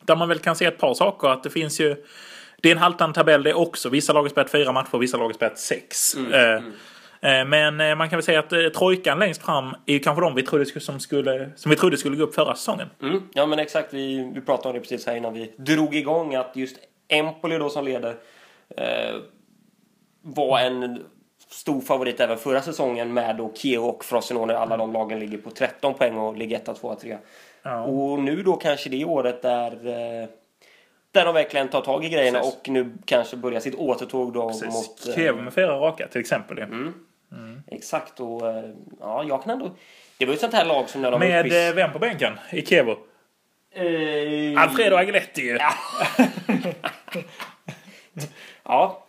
där 0.00 0.16
man 0.16 0.28
väl 0.28 0.38
kan 0.38 0.56
se 0.56 0.64
ett 0.64 0.78
par 0.78 0.94
saker. 0.94 1.28
Att 1.28 1.42
det 1.42 1.50
finns 1.50 1.80
ju 1.80 1.96
det 2.62 2.68
är 2.68 2.72
en 2.72 2.78
haltande 2.82 3.14
tabell 3.14 3.42
det 3.42 3.54
också. 3.54 3.88
Vissa 3.88 4.12
lag 4.12 4.22
har 4.22 4.28
spelat 4.28 4.50
fyra 4.50 4.72
matcher, 4.72 4.98
vissa 4.98 5.16
lag 5.16 5.24
har 5.24 5.32
spelat 5.32 5.58
sex. 5.58 6.14
Mm, 6.16 6.32
eh, 6.32 6.40
mm. 6.40 6.72
Eh, 7.20 7.44
men 7.44 7.80
eh, 7.80 7.94
man 7.94 8.08
kan 8.08 8.16
väl 8.16 8.24
säga 8.24 8.38
att 8.38 8.52
eh, 8.52 8.68
trojkan 8.68 9.18
längst 9.18 9.42
fram 9.42 9.74
är 9.86 9.98
kanske 9.98 10.20
de 10.20 10.34
vi 10.34 10.42
trodde 10.42 10.80
som, 10.80 11.00
skulle, 11.00 11.50
som 11.56 11.70
vi 11.70 11.76
trodde 11.76 11.96
skulle 11.96 12.16
gå 12.16 12.24
upp 12.24 12.34
förra 12.34 12.54
säsongen. 12.54 12.88
Mm. 13.02 13.22
Ja 13.32 13.46
men 13.46 13.58
exakt, 13.58 13.94
vi, 13.94 14.30
vi 14.34 14.40
pratade 14.40 14.68
om 14.68 14.74
det 14.74 14.80
precis 14.80 15.06
här 15.06 15.16
innan 15.16 15.34
vi 15.34 15.52
drog 15.56 15.94
igång 15.94 16.34
att 16.34 16.56
just 16.56 16.76
Empoli 17.08 17.58
då 17.58 17.70
som 17.70 17.84
leder 17.84 18.16
eh, 18.76 19.16
var 20.22 20.60
en 20.60 21.04
stor 21.50 21.80
favorit 21.80 22.20
även 22.20 22.38
förra 22.38 22.62
säsongen 22.62 23.14
med 23.14 23.36
då 23.36 23.52
Kiev 23.54 23.84
och 23.84 24.04
Frosinone. 24.04 24.56
Alla 24.56 24.76
de 24.76 24.92
lagen 24.92 25.18
ligger 25.18 25.38
på 25.38 25.50
13 25.50 25.94
poäng 25.94 26.16
och 26.16 26.36
ligger 26.36 26.56
1, 26.56 26.80
2, 26.80 26.94
3. 26.94 27.18
Ja. 27.62 27.82
Och 27.82 28.18
nu 28.18 28.42
då 28.42 28.56
kanske 28.56 28.90
det 28.90 29.04
året 29.04 29.42
där 29.42 29.70
eh, 29.72 30.28
där 31.12 31.24
de 31.24 31.34
verkligen 31.34 31.68
tar 31.68 31.80
tag 31.80 32.04
i 32.04 32.08
grejerna 32.08 32.38
Precis. 32.38 32.54
och 32.54 32.68
nu 32.68 32.92
kanske 33.04 33.36
börjar 33.36 33.60
sitt 33.60 33.74
återtåg 33.74 34.32
då 34.32 34.48
Precis. 34.48 34.74
mot... 34.74 35.14
Kiev 35.14 35.36
med 35.36 35.54
fyra 35.54 35.78
raka 35.78 36.08
till 36.08 36.20
exempel. 36.20 36.58
Mm. 36.58 36.94
Mm. 37.32 37.62
Exakt 37.66 38.20
och 38.20 38.50
eh, 38.50 38.64
ja, 39.00 39.24
jag 39.24 39.42
kan 39.42 39.52
ändå... 39.52 39.70
Det 40.18 40.24
var 40.24 40.32
ju 40.32 40.34
ett 40.34 40.40
sånt 40.40 40.54
här 40.54 40.64
lag 40.64 40.88
som 40.88 41.02
när 41.02 41.10
de 41.10 41.20
Med 41.20 41.40
uppis... 41.40 41.54
Eh, 41.54 41.74
vem 41.74 41.92
på 41.92 41.98
bänken 41.98 42.38
i 42.50 42.66
Kievo? 42.66 42.96
Uh... 43.78 44.62
Alfredo 44.62 44.96
Agiletti 44.96 45.42
ju. 45.42 45.58
Ja. 45.58 45.74
ja. 48.64 49.06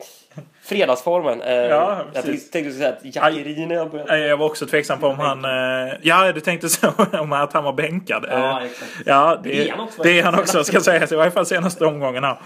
Fredagsformen. 0.69 1.41
Eh, 1.41 1.53
ja, 1.53 2.05
jag 2.13 2.23
tänkte 2.23 2.71
säga 2.71 2.89
att 2.89 3.15
Jackerin 3.15 3.69
jag 3.69 3.91
började... 3.91 4.27
Jag 4.27 4.37
var 4.37 4.45
också 4.45 4.65
tveksam 4.65 4.99
på 4.99 5.07
om 5.07 5.19
han... 5.19 5.45
Eh, 5.45 5.93
ja, 6.01 6.31
du 6.31 6.39
tänkte 6.39 6.69
så 6.69 6.93
om 7.19 7.33
att 7.33 7.53
han 7.53 7.63
var 7.63 7.73
bänkad. 7.73 8.25
Ja, 8.29 8.61
exakt. 8.65 8.91
Ja, 9.05 9.39
det, 9.43 9.49
det 9.49 9.69
är 9.69 9.71
han 9.71 9.79
också. 9.79 10.03
Det 10.03 10.19
är 10.19 10.23
han 10.23 10.39
också, 10.39 10.63
ska 10.63 10.79
sägas. 10.79 11.11
I 11.11 11.15
varje 11.15 11.31
fall 11.31 11.45
senaste 11.45 11.85
omgången 11.85 12.23
här. 12.23 12.37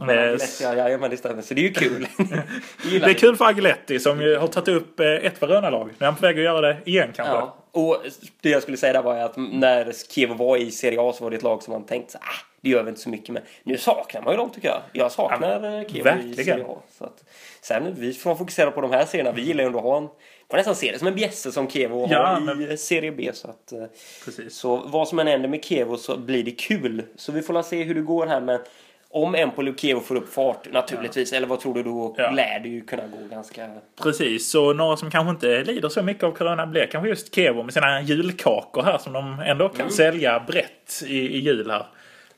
Ja, 0.00 0.88
ja, 0.88 0.98
men 0.98 1.10
det 1.10 1.16
stämmer. 1.16 1.42
Så 1.42 1.54
det 1.54 1.60
är 1.60 1.62
ju 1.62 1.72
kul. 1.72 2.06
det 2.90 3.10
är 3.10 3.14
kul 3.14 3.36
för 3.36 3.44
Agiletti 3.44 4.00
som 4.00 4.20
ju 4.20 4.36
har 4.36 4.46
tagit 4.46 4.68
upp 4.68 5.00
eh, 5.00 5.06
ett 5.06 5.42
Verona-lag. 5.42 5.86
Nu 5.86 5.94
är 5.98 6.04
han 6.04 6.16
på 6.16 6.22
väg 6.22 6.38
att 6.38 6.44
göra 6.44 6.60
det 6.60 6.76
igen 6.84 7.12
kanske. 7.16 7.34
Ja. 7.34 7.56
Och 7.70 8.04
det 8.40 8.50
jag 8.50 8.62
skulle 8.62 8.76
säga 8.76 8.92
där 8.92 9.02
var 9.02 9.16
att 9.16 9.36
när 9.36 9.92
Kiev 10.10 10.30
var 10.30 10.56
i 10.56 10.70
Serie 10.70 11.00
A 11.00 11.12
så 11.12 11.24
var 11.24 11.30
det 11.30 11.36
ett 11.36 11.42
lag 11.42 11.62
som 11.62 11.72
man 11.72 11.84
tänkte 11.84 12.12
så 12.12 12.18
ah, 12.18 12.46
det 12.60 12.70
gör 12.70 12.82
vi 12.82 12.88
inte 12.88 13.00
så 13.00 13.08
mycket 13.08 13.28
med. 13.28 13.42
Nu 13.62 13.78
saknar 13.78 14.22
man 14.22 14.32
ju 14.32 14.36
dem 14.36 14.50
tycker 14.50 14.68
jag. 14.68 14.80
Jag 14.92 15.12
saknar 15.12 15.76
ja, 15.78 15.88
Kiev 15.88 16.06
i 16.26 16.34
Serie 16.34 16.64
A. 16.64 16.76
Så 16.98 17.04
att, 17.04 17.24
sen 17.60 17.94
vi 17.98 18.12
får 18.12 18.34
fokusera 18.34 18.70
på 18.70 18.80
de 18.80 18.90
här 18.90 19.04
serierna. 19.04 19.32
Vi 19.32 19.42
gillar 19.42 19.64
ju 19.64 19.66
ändå 19.66 19.78
att 19.78 19.84
ha 19.84 19.96
en 19.96 20.08
får 20.52 20.56
nästan 20.56 20.74
se 20.74 20.92
det 20.92 20.98
som 20.98 21.08
en 21.08 21.14
bjässe 21.14 21.52
som 21.52 21.70
Kevo 21.70 22.06
ja, 22.10 22.26
har 22.26 22.40
men... 22.40 22.72
i 22.72 22.76
Serie 22.76 23.12
B. 23.12 23.30
Så, 23.34 23.48
att, 23.48 23.72
eh, 23.72 23.84
Precis. 24.24 24.54
så 24.54 24.76
vad 24.76 25.08
som 25.08 25.18
än 25.18 25.26
händer 25.26 25.48
med 25.48 25.64
Kevo 25.64 25.96
så 25.96 26.16
blir 26.16 26.44
det 26.44 26.50
kul. 26.50 27.02
Så 27.16 27.32
vi 27.32 27.42
får 27.42 27.62
se 27.62 27.82
hur 27.82 27.94
det 27.94 28.00
går 28.00 28.26
här. 28.26 28.40
Men 28.40 28.60
om 29.12 29.34
Empoli 29.34 29.70
och 29.70 29.78
Kevo 29.78 30.00
får 30.00 30.16
upp 30.16 30.34
fart 30.34 30.72
naturligtvis. 30.72 31.32
Ja. 31.32 31.36
Eller 31.36 31.46
vad 31.46 31.60
tror 31.60 31.74
du 31.74 31.82
då? 31.82 32.14
Ja. 32.18 32.30
Lär 32.30 32.60
det 32.60 32.68
ju 32.68 32.80
kunna 32.80 33.02
gå 33.02 33.34
ganska... 33.34 33.70
Precis, 34.02 34.50
så 34.50 34.72
några 34.72 34.96
som 34.96 35.10
kanske 35.10 35.30
inte 35.30 35.64
lider 35.64 35.88
så 35.88 36.02
mycket 36.02 36.24
av 36.24 36.32
corona 36.32 36.66
blir 36.66 36.86
kanske 36.86 37.08
just 37.08 37.34
Kevo 37.34 37.62
med 37.62 37.74
sina 37.74 38.00
julkakor 38.00 38.82
här 38.82 38.98
som 38.98 39.12
de 39.12 39.40
ändå 39.40 39.68
kan 39.68 39.80
mm. 39.80 39.90
sälja 39.90 40.40
brett 40.40 41.02
i, 41.06 41.18
i 41.18 41.38
jul 41.38 41.70
här. 41.70 41.86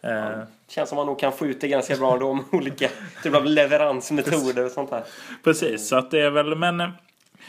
Ja. 0.01 0.33
Eh. 0.33 0.39
Känns 0.69 0.89
som 0.89 0.97
man 0.97 1.07
nog 1.07 1.19
kan 1.19 1.33
få 1.33 1.47
ut 1.47 1.61
det 1.61 1.69
ganska 1.69 1.97
bra 1.97 2.17
då 2.19 2.29
om 2.29 2.45
olika 2.53 2.89
typ 3.23 3.35
av 3.35 3.45
leveransmetoder 3.45 4.65
och 4.65 4.71
sånt 4.71 4.91
här. 4.91 5.03
Precis, 5.45 5.89
så 5.89 5.97
att 5.97 6.11
det 6.11 6.21
är 6.21 6.31
väl 6.31 6.55
men... 6.55 6.83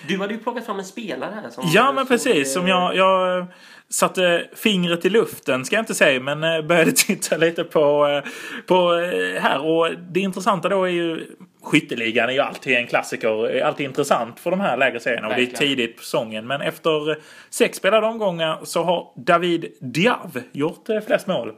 Eh, 0.01 0.07
du 0.07 0.17
hade 0.17 0.33
ju 0.33 0.39
plockat 0.39 0.65
fram 0.65 0.79
en 0.79 0.85
spelare 0.85 1.33
här. 1.43 1.49
Som 1.49 1.63
ja, 1.73 1.91
men 1.91 2.07
precis. 2.07 2.53
Som 2.53 2.67
jag, 2.67 2.95
jag 2.95 3.45
satte 3.89 4.47
fingret 4.55 5.05
i 5.05 5.09
luften, 5.09 5.65
ska 5.65 5.75
jag 5.75 5.83
inte 5.83 5.95
säga, 5.95 6.19
men 6.19 6.43
eh, 6.43 6.61
började 6.61 6.91
titta 6.95 7.37
lite 7.37 7.63
på, 7.63 8.21
på 8.65 8.91
här. 9.39 9.65
Och 9.65 9.91
det 10.11 10.19
intressanta 10.19 10.69
då 10.69 10.83
är 10.83 10.91
ju 10.91 11.25
Skytteligan 11.63 12.29
är 12.29 12.33
ju 12.33 12.39
alltid 12.39 12.77
en 12.77 12.87
klassiker, 12.87 13.61
alltid 13.61 13.85
intressant 13.85 14.39
för 14.39 14.51
de 14.51 14.59
här 14.59 14.77
lägre 14.77 14.99
serierna. 14.99 15.27
Och 15.27 15.35
det 15.35 15.41
är 15.41 15.57
tidigt 15.57 15.97
på 15.97 16.03
säsongen. 16.03 16.47
Men 16.47 16.61
efter 16.61 17.17
sex 17.49 17.77
spelade 17.77 18.07
omgångar 18.07 18.59
så 18.63 18.83
har 18.83 19.11
David 19.15 19.65
Diav 19.79 20.41
gjort 20.51 20.87
flest 21.05 21.27
mål. 21.27 21.53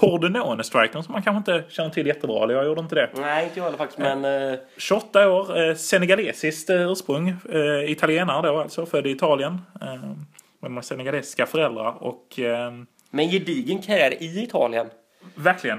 Pordenone-strikern 0.00 1.02
som 1.02 1.12
man 1.12 1.22
kanske 1.22 1.38
inte 1.38 1.70
känner 1.72 1.90
till 1.90 2.06
jättebra. 2.06 2.44
Eller 2.44 2.54
jag 2.54 2.66
gjorde 2.66 2.80
inte 2.80 2.94
det. 2.94 3.10
Nej, 3.14 3.44
inte 3.44 3.58
jag 3.58 3.64
heller 3.64 3.78
faktiskt. 3.78 3.98
Men... 3.98 4.24
Uh... 4.24 4.58
28 4.76 5.28
år, 5.30 5.62
eh, 5.62 5.74
senegalesiskt 5.74 6.70
eh, 6.70 6.90
ursprung. 6.90 7.28
Eh, 7.28 7.90
italienare 7.90 8.48
då 8.48 8.58
alltså, 8.58 8.86
född 8.86 9.06
i 9.06 9.10
Italien. 9.10 9.58
Eh, 9.80 10.68
med 10.68 10.84
senegalesiska 10.84 11.46
föräldrar 11.46 12.02
och... 12.02 12.38
Eh, 12.38 12.72
men 13.10 13.28
gedigen 13.28 13.82
karriär 13.82 14.22
i 14.22 14.42
Italien. 14.42 14.86
Verkligen. 15.34 15.78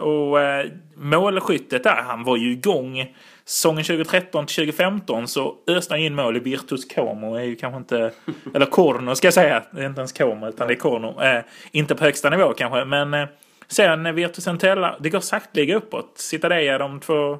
Och 0.00 0.38
uh, 0.38 0.72
målskyttet 0.96 1.84
där, 1.84 2.02
han 2.02 2.24
var 2.24 2.36
ju 2.36 2.52
igång 2.52 3.14
säsongen 3.44 3.84
2013 3.84 4.46
till 4.46 4.56
2015 4.56 5.28
så 5.28 5.54
öste 5.66 5.94
han 5.94 6.00
in 6.00 6.14
mål 6.14 6.36
i 6.36 6.40
Virtus 6.40 6.84
Como. 6.94 7.34
är 7.34 7.42
ju 7.42 7.56
kanske 7.56 7.78
inte, 7.78 8.12
eller 8.54 8.66
Corno 8.66 9.14
ska 9.14 9.26
jag 9.26 9.34
säga. 9.34 9.62
Det 9.70 9.82
är 9.82 9.86
inte 9.86 10.00
ens 10.00 10.12
Como 10.12 10.48
utan 10.48 10.68
det 10.68 10.74
är 10.74 10.78
Corno. 10.78 11.08
Uh, 11.08 11.40
inte 11.70 11.94
på 11.94 12.04
högsta 12.04 12.30
nivå 12.30 12.52
kanske 12.52 12.84
men 12.84 13.28
sen 13.68 14.14
Virtus 14.14 14.46
Entella, 14.46 14.96
det 15.00 15.10
går 15.10 15.20
sakteliga 15.20 15.76
uppåt. 15.76 16.12
Citadella 16.14 16.78
de 16.78 17.00
två 17.00 17.38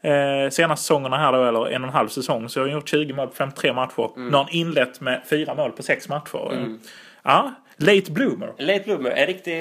eh, 0.00 0.50
senaste 0.50 0.82
säsongerna 0.82 1.16
här 1.16 1.32
då, 1.32 1.44
eller 1.44 1.66
en 1.66 1.82
och 1.82 1.88
en 1.88 1.94
halv 1.94 2.08
säsong, 2.08 2.48
så 2.48 2.60
har 2.60 2.66
han 2.66 2.74
gjort 2.74 2.88
20 2.88 3.12
mål 3.12 3.28
på 3.28 3.34
53 3.34 3.72
matcher. 3.72 4.10
Mm. 4.16 4.28
Nu 4.28 4.36
har 4.36 4.44
han 4.44 4.52
inlett 4.52 5.00
med 5.00 5.22
fyra 5.30 5.54
mål 5.54 5.72
på 5.72 5.82
sex 5.82 6.08
matcher. 6.08 6.52
Mm. 6.52 6.78
Ja, 7.22 7.52
late 7.78 8.10
bloomer. 8.10 8.54
Late 8.58 8.84
bloomer. 8.84 9.10
En 9.10 9.26
riktig, 9.26 9.54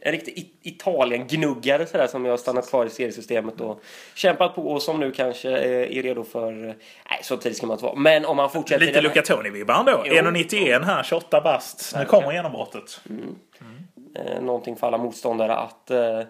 en 0.00 0.12
riktig 0.12 0.52
Italien-gnuggare 0.62 1.86
sådär 1.86 2.06
som 2.06 2.24
har 2.24 2.36
stannat 2.36 2.68
kvar 2.68 2.86
i 2.86 2.90
seriesystemet 2.90 3.60
och 3.60 3.80
kämpat 4.14 4.54
på 4.54 4.62
och 4.62 4.82
som 4.82 5.00
nu 5.00 5.12
kanske 5.12 5.50
är 5.50 6.02
redo 6.02 6.24
för... 6.24 6.52
Nej, 6.52 7.20
så 7.22 7.36
tidigt 7.36 7.58
ska 7.58 7.66
man 7.66 7.74
inte 7.74 7.84
vara. 7.84 7.96
Men 7.96 8.24
om 8.24 8.38
han 8.38 8.50
fortsätter... 8.50 8.86
Lite 8.86 9.00
Luca 9.00 9.22
Toni-vibbar 9.22 9.80
ändå. 9.80 10.04
1,91 10.30 10.84
här, 10.84 11.02
28 11.02 11.40
bast. 11.40 11.94
Nu 11.98 12.04
kommer 12.04 12.32
genombrottet. 12.32 13.00
Mm. 13.10 13.22
Mm. 13.60 14.36
Eh, 14.36 14.42
någonting 14.42 14.76
för 14.76 14.86
alla 14.86 14.98
motståndare 14.98 15.56
att, 15.56 15.90
eh, 15.90 16.20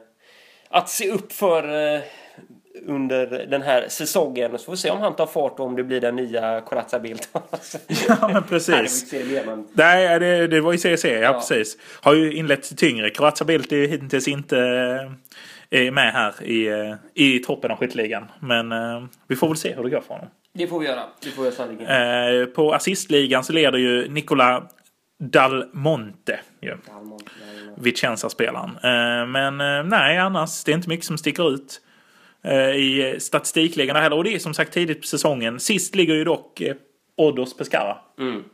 att 0.69 0.89
se 0.89 1.11
upp 1.11 1.33
för. 1.33 2.03
Eh, 2.75 2.95
under 2.95 3.47
den 3.47 3.63
här 3.63 3.89
säsongen. 3.89 4.59
Så 4.59 4.59
får 4.59 4.73
vi 4.73 4.77
se 4.77 4.91
om 4.91 5.01
han 5.01 5.17
tar 5.17 5.27
fart 5.27 5.61
och 5.61 5.67
om 5.67 5.77
det 5.77 5.85
blir 5.85 6.01
den 6.01 6.17
nya 6.17 6.61
Corazza 6.61 6.99
Bildt. 6.99 7.29
ja, 8.09 8.31
men 8.33 8.43
precis. 8.43 9.13
Nej, 9.73 10.19
det, 10.19 10.47
det 10.47 10.61
var 10.61 10.73
ju 10.73 10.79
CC, 10.79 11.05
ja, 11.05 11.19
ja, 11.19 11.33
precis. 11.33 11.79
Har 12.01 12.15
ju 12.15 12.33
inlett 12.33 12.77
tyngre. 12.77 13.11
Corazza 13.11 13.45
Bildt 13.45 13.73
är 13.73 13.77
ju 13.77 13.87
hittills 13.87 14.29
inte 14.29 14.59
är 15.71 15.91
med 15.91 16.13
här 16.13 16.43
i, 16.43 16.95
i 17.15 17.39
toppen 17.39 17.71
av 17.71 17.77
skytteligan. 17.79 18.25
Men 18.41 18.73
eh, 18.73 19.05
vi 19.29 19.37
får 19.37 19.49
väl 19.49 19.57
se 19.57 19.75
hur 19.75 19.83
det 19.83 19.91
går 19.91 20.01
för 20.01 20.15
honom. 20.15 20.29
Det 20.53 20.67
får 20.67 20.81
vi 20.81 20.87
göra. 20.87 21.03
Det 21.21 21.31
får 21.31 21.43
vi 21.43 21.85
göra 21.85 22.41
eh, 22.41 22.47
på 22.47 22.73
assistligan 22.73 23.45
så 23.45 23.53
leder 23.53 23.79
ju 23.79 24.09
Nicola 24.09 24.69
Dalmonte. 25.19 26.41
Ja. 26.61 26.75
Dalmonte 26.87 27.31
Vicenza-spelaren. 27.77 28.71
Eh, 28.71 29.27
men 29.27 29.61
eh, 29.61 29.85
nej, 29.85 30.19
annars 30.19 30.65
det 30.65 30.73
är 30.73 30.75
inte 30.75 30.89
mycket 30.89 31.07
som 31.07 31.19
sticker 31.19 31.55
ut. 31.55 31.81
Eh, 32.45 32.71
i 32.71 33.17
statistikligan 33.21 33.97
heller. 33.97 34.17
Och 34.17 34.25
det 34.25 34.35
är 34.35 34.39
som 34.39 34.55
sagt 34.55 34.73
tidigt 34.73 35.01
på 35.01 35.07
säsongen. 35.07 35.61
Sist 35.61 35.95
ligger 35.95 36.15
ju 36.15 36.25
dock 36.25 36.61
eh, 36.61 36.75
Oddos 37.17 37.57
Pescara. 37.57 37.97
Mm. 38.19 38.45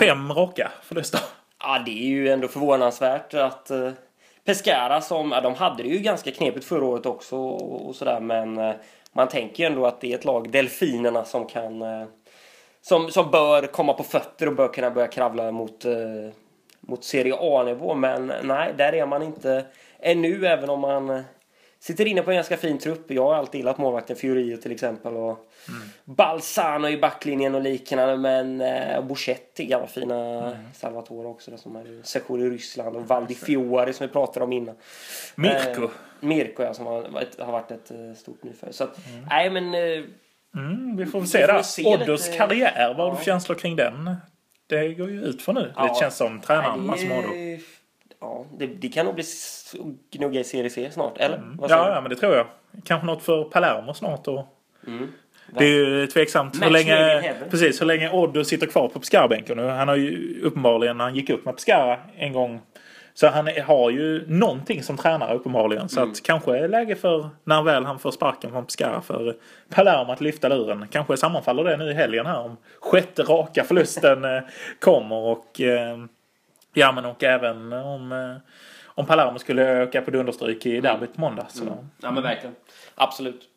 Fem 0.00 0.32
raka 0.32 0.72
förluster. 0.82 1.20
Ja, 1.62 1.82
det 1.86 1.90
är 1.90 2.08
ju 2.08 2.28
ändå 2.28 2.48
förvånansvärt 2.48 3.34
att 3.34 3.70
eh, 3.70 3.90
Pescara 4.44 5.00
som, 5.00 5.32
ja, 5.32 5.40
de 5.40 5.54
hade 5.54 5.82
det 5.82 5.88
ju 5.88 5.98
ganska 5.98 6.30
knepigt 6.30 6.66
förra 6.66 6.84
året 6.84 7.06
också 7.06 7.36
och, 7.36 7.88
och 7.88 7.94
sådär 7.94 8.20
men 8.20 8.74
man 9.12 9.28
tänker 9.28 9.62
ju 9.62 9.66
ändå 9.66 9.86
att 9.86 10.00
det 10.00 10.12
är 10.12 10.18
ett 10.18 10.24
lag, 10.24 10.50
Delfinerna, 10.50 11.24
som 11.24 11.46
kan 11.46 11.84
som, 12.82 13.10
som 13.10 13.30
bör 13.30 13.66
komma 13.66 13.92
på 13.92 14.02
fötter 14.02 14.48
och 14.48 14.54
bör 14.54 14.68
kunna 14.68 14.90
börja 14.90 15.08
kravla 15.08 15.52
mot, 15.52 15.84
mot 16.80 17.04
Serie 17.04 17.34
A-nivå 17.40 17.94
men 17.94 18.32
nej, 18.42 18.74
där 18.76 18.94
är 18.94 19.06
man 19.06 19.22
inte 19.22 19.64
ännu 19.98 20.46
även 20.46 20.70
om 20.70 20.80
man 20.80 21.24
Sitter 21.86 22.06
inne 22.06 22.22
på 22.22 22.30
en 22.30 22.36
ganska 22.36 22.56
fin 22.56 22.78
trupp. 22.78 23.10
Jag 23.10 23.22
har 23.22 23.34
alltid 23.34 23.58
gillat 23.58 23.78
målvakten 23.78 24.16
Fiorio 24.16 24.56
till 24.56 24.72
exempel. 24.72 25.14
Och 25.14 25.48
mm. 25.68 25.88
Balsano 26.04 26.88
i 26.88 26.96
backlinjen 26.96 27.54
och 27.54 27.62
liknande. 27.62 28.16
Men 28.16 28.60
eh, 28.60 29.04
Boschetti, 29.04 29.66
gamla 29.66 29.86
fina 29.86 30.46
mm. 30.46 30.56
Salvatore 30.74 31.28
också. 31.28 31.50
Där, 31.50 31.58
som 31.58 31.76
är 31.76 32.02
sektion 32.02 32.42
i 32.42 32.50
Ryssland. 32.50 32.96
Och 32.96 33.08
Valdi 33.08 33.34
Fiore 33.34 33.92
som 33.92 34.06
vi 34.06 34.12
pratade 34.12 34.44
om 34.44 34.52
innan. 34.52 34.74
Mirko. 35.34 35.82
Eh, 35.82 35.90
Mirko 36.20 36.62
ja, 36.62 36.74
som 36.74 36.86
har, 36.86 37.02
har 37.38 37.52
varit 37.52 37.70
ett 37.70 37.90
eh, 37.90 38.14
stort 38.16 38.42
nyförvärv. 38.44 38.72
Så 38.72 38.84
att, 38.84 39.08
mm. 39.08 39.26
nej 39.30 39.50
men... 39.50 39.74
Eh, 39.74 40.04
mm, 40.56 40.96
vi 40.96 41.06
får 41.06 41.18
väl 41.18 41.28
se 41.28 41.46
där. 41.46 41.62
Oddos 41.86 42.36
karriär, 42.36 42.88
vad 42.88 42.96
har 42.96 43.06
ja. 43.06 43.10
du 43.10 43.16
för 43.16 43.24
känslor 43.24 43.56
kring 43.56 43.76
den? 43.76 44.16
Det 44.66 44.94
går 44.94 45.10
ju 45.10 45.24
ut 45.24 45.42
för 45.42 45.52
nu. 45.52 45.72
Ja. 45.76 45.82
Det 45.82 46.00
känns 46.00 46.16
som 46.16 46.40
tränaren 46.40 46.86
Masimodo. 46.86 47.28
Ja, 48.26 48.46
det, 48.58 48.66
det, 48.66 48.88
kan 48.88 49.06
nog 49.06 49.14
bli 49.14 49.24
gnugga 50.10 50.40
i 50.40 50.44
Serie 50.44 50.70
C 50.70 50.90
snart, 50.90 51.18
eller? 51.18 51.36
Mm. 51.36 51.58
Ja, 51.60 51.94
ja, 51.94 52.00
men 52.00 52.10
det 52.10 52.16
tror 52.16 52.34
jag. 52.34 52.46
Kanske 52.84 53.06
något 53.06 53.22
för 53.22 53.44
Palermo 53.44 53.94
snart. 53.94 54.28
Och... 54.28 54.46
Mm. 54.86 55.12
Det 55.58 55.64
är 55.64 55.68
ju 55.68 56.06
tveksamt 56.06 56.62
hur 56.62 56.70
länge, 56.70 57.22
precis, 57.50 57.80
hur 57.80 57.86
länge 57.86 58.10
Oddo 58.10 58.44
sitter 58.44 58.66
kvar 58.66 58.88
på 58.88 58.98
Pescara-bänken. 58.98 59.58
Han 59.58 59.88
har 59.88 59.96
ju 59.96 60.40
uppenbarligen, 60.42 60.98
när 60.98 61.04
han 61.04 61.14
gick 61.14 61.30
upp 61.30 61.44
med 61.44 61.54
Pescara 61.54 61.98
en 62.16 62.32
gång 62.32 62.60
så 63.14 63.26
han 63.26 63.48
har 63.66 63.90
ju 63.90 64.24
någonting 64.28 64.82
som 64.82 64.96
tränare 64.96 65.34
uppenbarligen. 65.34 65.88
Så 65.88 66.00
mm. 66.00 66.10
att 66.10 66.22
kanske 66.22 66.58
är 66.58 66.68
läge 66.68 66.96
för 66.96 67.28
när 67.44 67.62
väl 67.62 67.84
han 67.84 67.98
får 67.98 68.10
sparken 68.10 68.50
från 68.50 68.64
Pescara 68.64 69.00
för 69.00 69.36
Palermo 69.70 70.12
att 70.12 70.20
lyfta 70.20 70.48
luren. 70.48 70.86
Kanske 70.90 71.16
sammanfaller 71.16 71.64
det 71.64 71.76
nu 71.76 71.90
i 71.90 71.94
helgen 71.94 72.26
här 72.26 72.40
om 72.40 72.56
sjätte 72.80 73.22
raka 73.22 73.64
förlusten 73.64 74.24
eh, 74.24 74.42
kommer 74.80 75.16
och 75.16 75.60
eh, 75.60 75.96
Ja, 76.78 76.92
men 76.92 77.04
och 77.04 77.24
även 77.24 77.72
om, 77.72 78.12
eh, 78.12 78.36
om 78.84 79.06
Palermo 79.06 79.38
skulle 79.38 79.62
öka 79.62 80.02
på 80.02 80.10
dunderstryk 80.10 80.66
i 80.66 80.80
derbyt 80.80 81.14
på 81.14 81.20
måndag. 81.20 81.46
Så. 81.48 81.62
Mm. 81.62 81.74
Ja, 82.02 82.10
men 82.10 82.22
verkligen. 82.22 82.54
Absolut. 82.94 83.48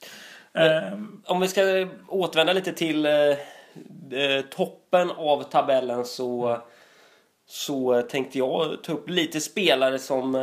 Uh, 0.58 1.00
om 1.26 1.40
vi 1.40 1.48
ska 1.48 1.88
återvända 2.08 2.54
lite 2.54 2.72
till 2.72 3.06
uh, 3.06 4.42
toppen 4.50 5.12
av 5.12 5.44
tabellen 5.44 6.06
så, 6.06 6.58
så 7.48 8.02
tänkte 8.02 8.38
jag 8.38 8.84
ta 8.84 8.94
upp 8.94 9.10
lite 9.10 9.42
spelare 9.42 10.00
som, 10.00 10.34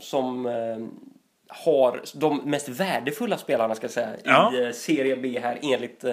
som 0.00 0.46
har 1.48 2.02
de 2.14 2.40
mest 2.44 2.68
värdefulla 2.68 3.38
spelarna 3.38 3.74
ska 3.74 3.88
säga, 3.88 4.10
ja. 4.24 4.52
i 4.56 4.72
Serie 4.72 5.16
B 5.16 5.40
här 5.42 5.58
enligt 5.62 6.04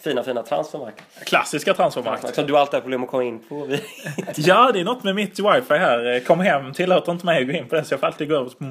fina, 0.00 0.22
fina 0.22 0.42
transfermark. 0.42 0.94
Klassiska 1.24 1.74
transfermark. 1.74 2.34
Som 2.34 2.46
du 2.46 2.56
alltid 2.56 2.74
har 2.74 2.80
problem 2.80 3.04
att 3.04 3.10
komma 3.10 3.24
in 3.24 3.38
på. 3.48 3.68
ja, 4.36 4.70
det 4.72 4.80
är 4.80 4.84
något 4.84 5.04
med 5.04 5.14
mitt 5.14 5.38
wifi 5.38 5.74
här. 5.74 6.20
Kom 6.20 6.40
hem 6.40 6.72
tillåter 6.72 7.12
inte 7.12 7.26
mig 7.26 7.40
att 7.40 7.46
gå 7.46 7.52
in 7.52 7.68
på 7.68 7.74
det 7.74 7.84
så 7.84 7.92
jag 7.92 8.00
får 8.00 8.06
alltid 8.06 8.28
gå 8.28 8.36
över 8.36 8.50
på 8.50 8.64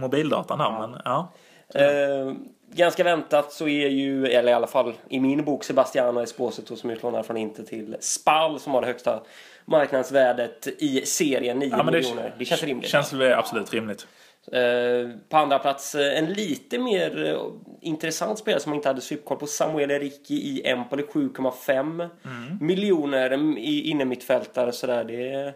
mobildatan 0.00 0.60
här. 0.60 0.66
Ja. 0.66 0.86
Men, 0.86 1.00
ja. 1.04 1.32
Eh, 1.80 2.32
ganska 2.74 3.04
väntat 3.04 3.52
så 3.52 3.68
är 3.68 3.88
ju, 3.88 4.26
eller 4.26 4.50
i 4.50 4.54
alla 4.54 4.66
fall 4.66 4.94
i 5.08 5.20
min 5.20 5.44
bok, 5.44 5.64
Sebastiano 5.64 6.20
Esposito 6.20 6.76
som 6.76 6.90
utlånad 6.90 7.26
från 7.26 7.36
Inter 7.36 7.62
till 7.62 7.96
Spal 8.00 8.60
som 8.60 8.74
har 8.74 8.80
det 8.80 8.86
högsta 8.86 9.20
marknadsvärdet 9.64 10.66
i 10.78 11.06
serien, 11.06 11.58
9 11.58 11.68
ja, 11.76 11.82
miljoner. 11.82 12.22
Det, 12.22 12.32
det 12.38 12.44
känns 12.44 12.62
rimligt. 12.62 12.90
Känns 12.90 13.12
ja. 13.12 13.36
absolut 13.36 13.72
rimligt. 13.72 14.06
Eh, 14.52 15.10
på 15.28 15.36
andra 15.36 15.58
plats 15.58 15.94
eh, 15.94 16.18
en 16.18 16.32
lite 16.32 16.78
mer 16.78 17.26
eh, 17.26 17.40
intressant 17.80 18.38
spelare 18.38 18.60
som 18.60 18.70
man 18.70 18.76
inte 18.76 18.88
hade 18.88 19.00
superkoll 19.00 19.38
på. 19.38 19.46
Samuel 19.46 19.90
Ericki 19.90 20.34
i 20.34 20.68
Empoli 20.68 21.02
7,5 21.02 22.08
mm. 22.24 22.58
miljoner 22.60 23.58
i 23.58 23.90
innermittfältare. 23.90 24.72
Sådär. 24.72 25.04
Det 25.04 25.54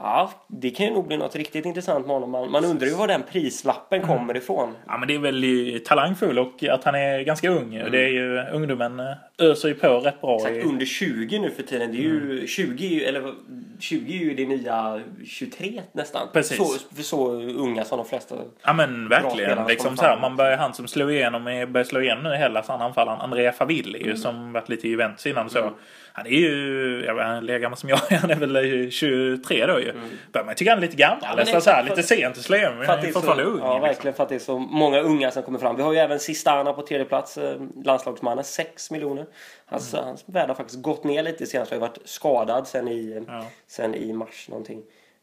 Ja, 0.00 0.30
det 0.46 0.70
kan 0.70 0.86
ju 0.86 0.92
nog 0.92 1.06
bli 1.06 1.16
något 1.16 1.36
riktigt 1.36 1.66
intressant 1.66 2.06
med 2.06 2.14
honom. 2.14 2.30
Man, 2.30 2.50
man 2.50 2.64
undrar 2.64 2.86
ju 2.86 2.94
var 2.94 3.08
den 3.08 3.22
prislappen 3.22 4.02
mm. 4.02 4.16
kommer 4.16 4.36
ifrån. 4.36 4.74
Ja, 4.86 4.98
men 4.98 5.08
det 5.08 5.14
är 5.14 5.18
väl 5.18 5.80
talangfull 5.84 6.38
och 6.38 6.64
att 6.64 6.84
han 6.84 6.94
är 6.94 7.20
ganska 7.20 7.50
ung. 7.50 7.74
Mm. 7.74 7.92
Det 7.92 7.98
är 7.98 8.08
ju, 8.08 8.38
ungdomen 8.52 9.00
öser 9.38 9.68
ju 9.68 9.74
på 9.74 10.00
rätt 10.00 10.20
bra. 10.20 10.36
Exakt, 10.36 10.64
under 10.64 10.86
20 10.86 11.38
nu 11.38 11.50
för 11.50 11.62
tiden. 11.62 11.92
Det 11.92 11.98
är 11.98 12.02
ju, 12.02 12.32
mm. 12.32 12.46
20, 12.46 13.04
eller 13.04 13.34
20 13.78 14.12
är 14.12 14.18
ju 14.18 14.34
det 14.34 14.46
nya 14.46 15.00
23 15.26 15.82
nästan. 15.92 16.28
Precis. 16.32 16.56
Så, 16.56 16.94
för 16.96 17.02
så 17.02 17.32
unga 17.32 17.84
som 17.84 17.98
de 17.98 18.06
flesta. 18.06 18.34
Ja 18.62 18.72
men 18.72 19.08
verkligen. 19.08 19.66
Liksom 19.66 19.96
så 19.96 20.02
här, 20.02 20.20
man 20.20 20.36
börjar, 20.36 20.56
han 20.56 20.74
som 20.74 20.88
slog 20.88 21.12
igenom, 21.12 21.44
börjar 21.44 21.84
slå 21.84 22.00
igenom 22.00 22.24
nu 22.24 22.34
i 22.34 22.36
Hellas, 22.36 22.68
han 22.68 22.82
anfallaren 22.82 23.20
Andrea 23.20 23.52
Favilli 23.52 24.02
mm. 24.02 24.16
som 24.16 24.52
varit 24.52 24.68
lite 24.68 24.86
i 24.86 24.90
Juventus 24.90 25.26
innan 25.26 25.50
så. 25.50 25.58
Mm. 25.58 25.74
Han 26.18 26.26
är 26.26 26.30
ju, 26.30 27.04
jag 27.06 27.14
vet, 27.14 27.24
han 27.24 27.36
är 27.36 27.40
lika 27.40 27.58
gammal 27.58 27.78
som 27.78 27.88
jag 27.88 27.98
Han 28.20 28.30
är 28.30 28.34
väl 28.34 28.90
23 28.90 29.66
då 29.66 29.80
ju. 29.80 29.90
Mm. 29.90 30.08
Börjar 30.32 30.44
man 30.46 30.54
tycka 30.54 30.70
han 30.70 30.78
är 30.78 30.82
lite 30.82 30.96
gammal. 30.96 31.18
Ja, 31.22 31.34
nästan 31.36 31.62
så 31.62 31.70
här, 31.70 31.82
lite 31.82 32.02
sent 32.02 32.36
att 32.36 32.42
slå 32.42 32.56
igenom. 32.56 32.78
Det 32.78 32.84
är 32.86 33.12
fortfarande 33.12 33.44
ung. 33.44 33.58
Ja, 33.58 33.72
liksom. 33.72 33.80
verkligen. 33.80 34.14
För 34.14 34.22
att 34.22 34.28
det 34.28 34.34
är 34.34 34.38
så 34.38 34.58
många 34.58 35.00
unga 35.00 35.30
som 35.30 35.42
kommer 35.42 35.58
fram. 35.58 35.76
Vi 35.76 35.82
har 35.82 35.92
ju 35.92 35.98
även 35.98 36.20
Sistana 36.20 36.72
på 36.72 36.82
tredje 36.82 37.04
plats. 37.04 37.38
Eh, 37.38 37.56
landslagsmannen. 37.84 38.44
6 38.44 38.90
miljoner. 38.90 39.26
Hans, 39.66 39.94
mm. 39.94 40.06
hans 40.06 40.24
värde 40.26 40.48
har 40.48 40.54
faktiskt 40.54 40.82
gått 40.82 41.04
ner 41.04 41.22
lite 41.22 41.46
senast. 41.46 41.70
Han 41.70 41.80
har 41.80 41.88
varit 41.88 41.98
skadad 42.04 42.68
sen 42.68 42.88
i, 42.88 43.24
ja. 43.28 43.44
sen 43.66 43.94
i 43.94 44.12
mars 44.12 44.48
någonting. 44.48 44.82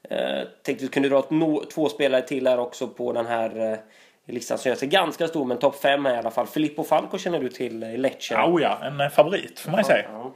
Eh, 0.09 0.47
tänkte 0.63 0.85
vi 0.85 0.91
kunde 0.91 1.09
dra 1.09 1.25
no, 1.29 1.63
två 1.73 1.89
spelare 1.89 2.21
till 2.21 2.47
här 2.47 2.57
också 2.57 2.87
på 2.87 3.13
den 3.13 3.25
här 3.25 3.71
eh, 3.71 3.77
listan 4.25 4.57
som 4.57 4.69
gör 4.69 4.75
sig 4.75 4.87
ganska 4.87 5.27
stor. 5.27 5.45
Men 5.45 5.57
topp 5.57 5.75
5 5.75 6.05
är 6.05 6.15
i 6.15 6.17
alla 6.17 6.31
fall. 6.31 6.47
Filippo 6.47 6.83
Falco 6.83 7.17
känner 7.17 7.39
du 7.39 7.49
till 7.49 7.83
i 7.83 7.97
Lecce. 7.97 8.35
Oh 8.35 8.61
ja, 8.61 8.79
en 8.83 9.01
eh, 9.01 9.09
favorit 9.09 9.59
får 9.59 9.71
man 9.71 9.79
ju 9.79 9.83
säga. 9.83 10.05
Ja. 10.11 10.33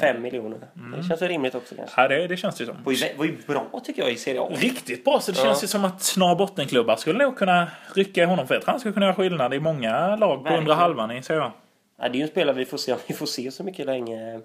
Fem 0.00 0.22
miljoner. 0.22 0.58
Mm. 0.76 1.00
Det 1.00 1.08
känns 1.08 1.22
ju 1.22 1.28
rimligt 1.28 1.54
också 1.54 1.74
kanske. 1.74 2.02
Ja, 2.02 2.08
det, 2.08 2.26
det 2.26 2.36
känns 2.36 2.58
det 2.58 2.66
som. 2.66 2.76
Det 2.84 3.18
var 3.18 3.24
ju 3.24 3.36
bra 3.46 3.80
tycker 3.84 4.02
jag 4.02 4.12
i 4.12 4.16
Serie 4.16 4.40
A. 4.40 4.48
Riktigt 4.50 5.04
bra. 5.04 5.20
Så 5.20 5.32
det 5.32 5.38
ja. 5.38 5.44
känns 5.44 5.64
ju 5.64 5.66
som 5.66 5.84
att 5.84 6.14
några 6.16 6.34
bottenklubbar 6.34 6.96
skulle 6.96 7.24
nog 7.24 7.36
kunna 7.36 7.70
rycka 7.94 8.22
i 8.22 8.24
honom. 8.24 8.46
För 8.46 8.54
jag 8.54 8.62
tror 8.62 8.70
han 8.70 8.80
skulle 8.80 8.92
kunna 8.94 9.06
göra 9.06 9.16
skillnad 9.16 9.54
i 9.54 9.60
många 9.60 10.16
lag 10.16 10.44
på 10.44 10.54
undre 10.54 10.74
halvan 10.74 11.10
i 11.10 11.22
Serie 11.22 11.42
A. 11.42 11.52
Ja, 12.00 12.08
det 12.08 12.16
är 12.16 12.18
ju 12.18 12.22
en 12.22 12.28
spelare 12.28 12.56
vi 12.56 12.64
får 12.64 12.78
se, 12.78 12.96
vi 13.06 13.14
får 13.14 13.26
se 13.26 13.50
så 13.50 13.64
mycket 13.64 13.86
länge 13.86 14.40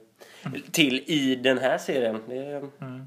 till 0.72 1.04
i 1.06 1.36
den 1.36 1.58
här 1.58 1.78
serien. 1.78 2.22
Det... 2.28 2.64
Mm. 2.82 3.06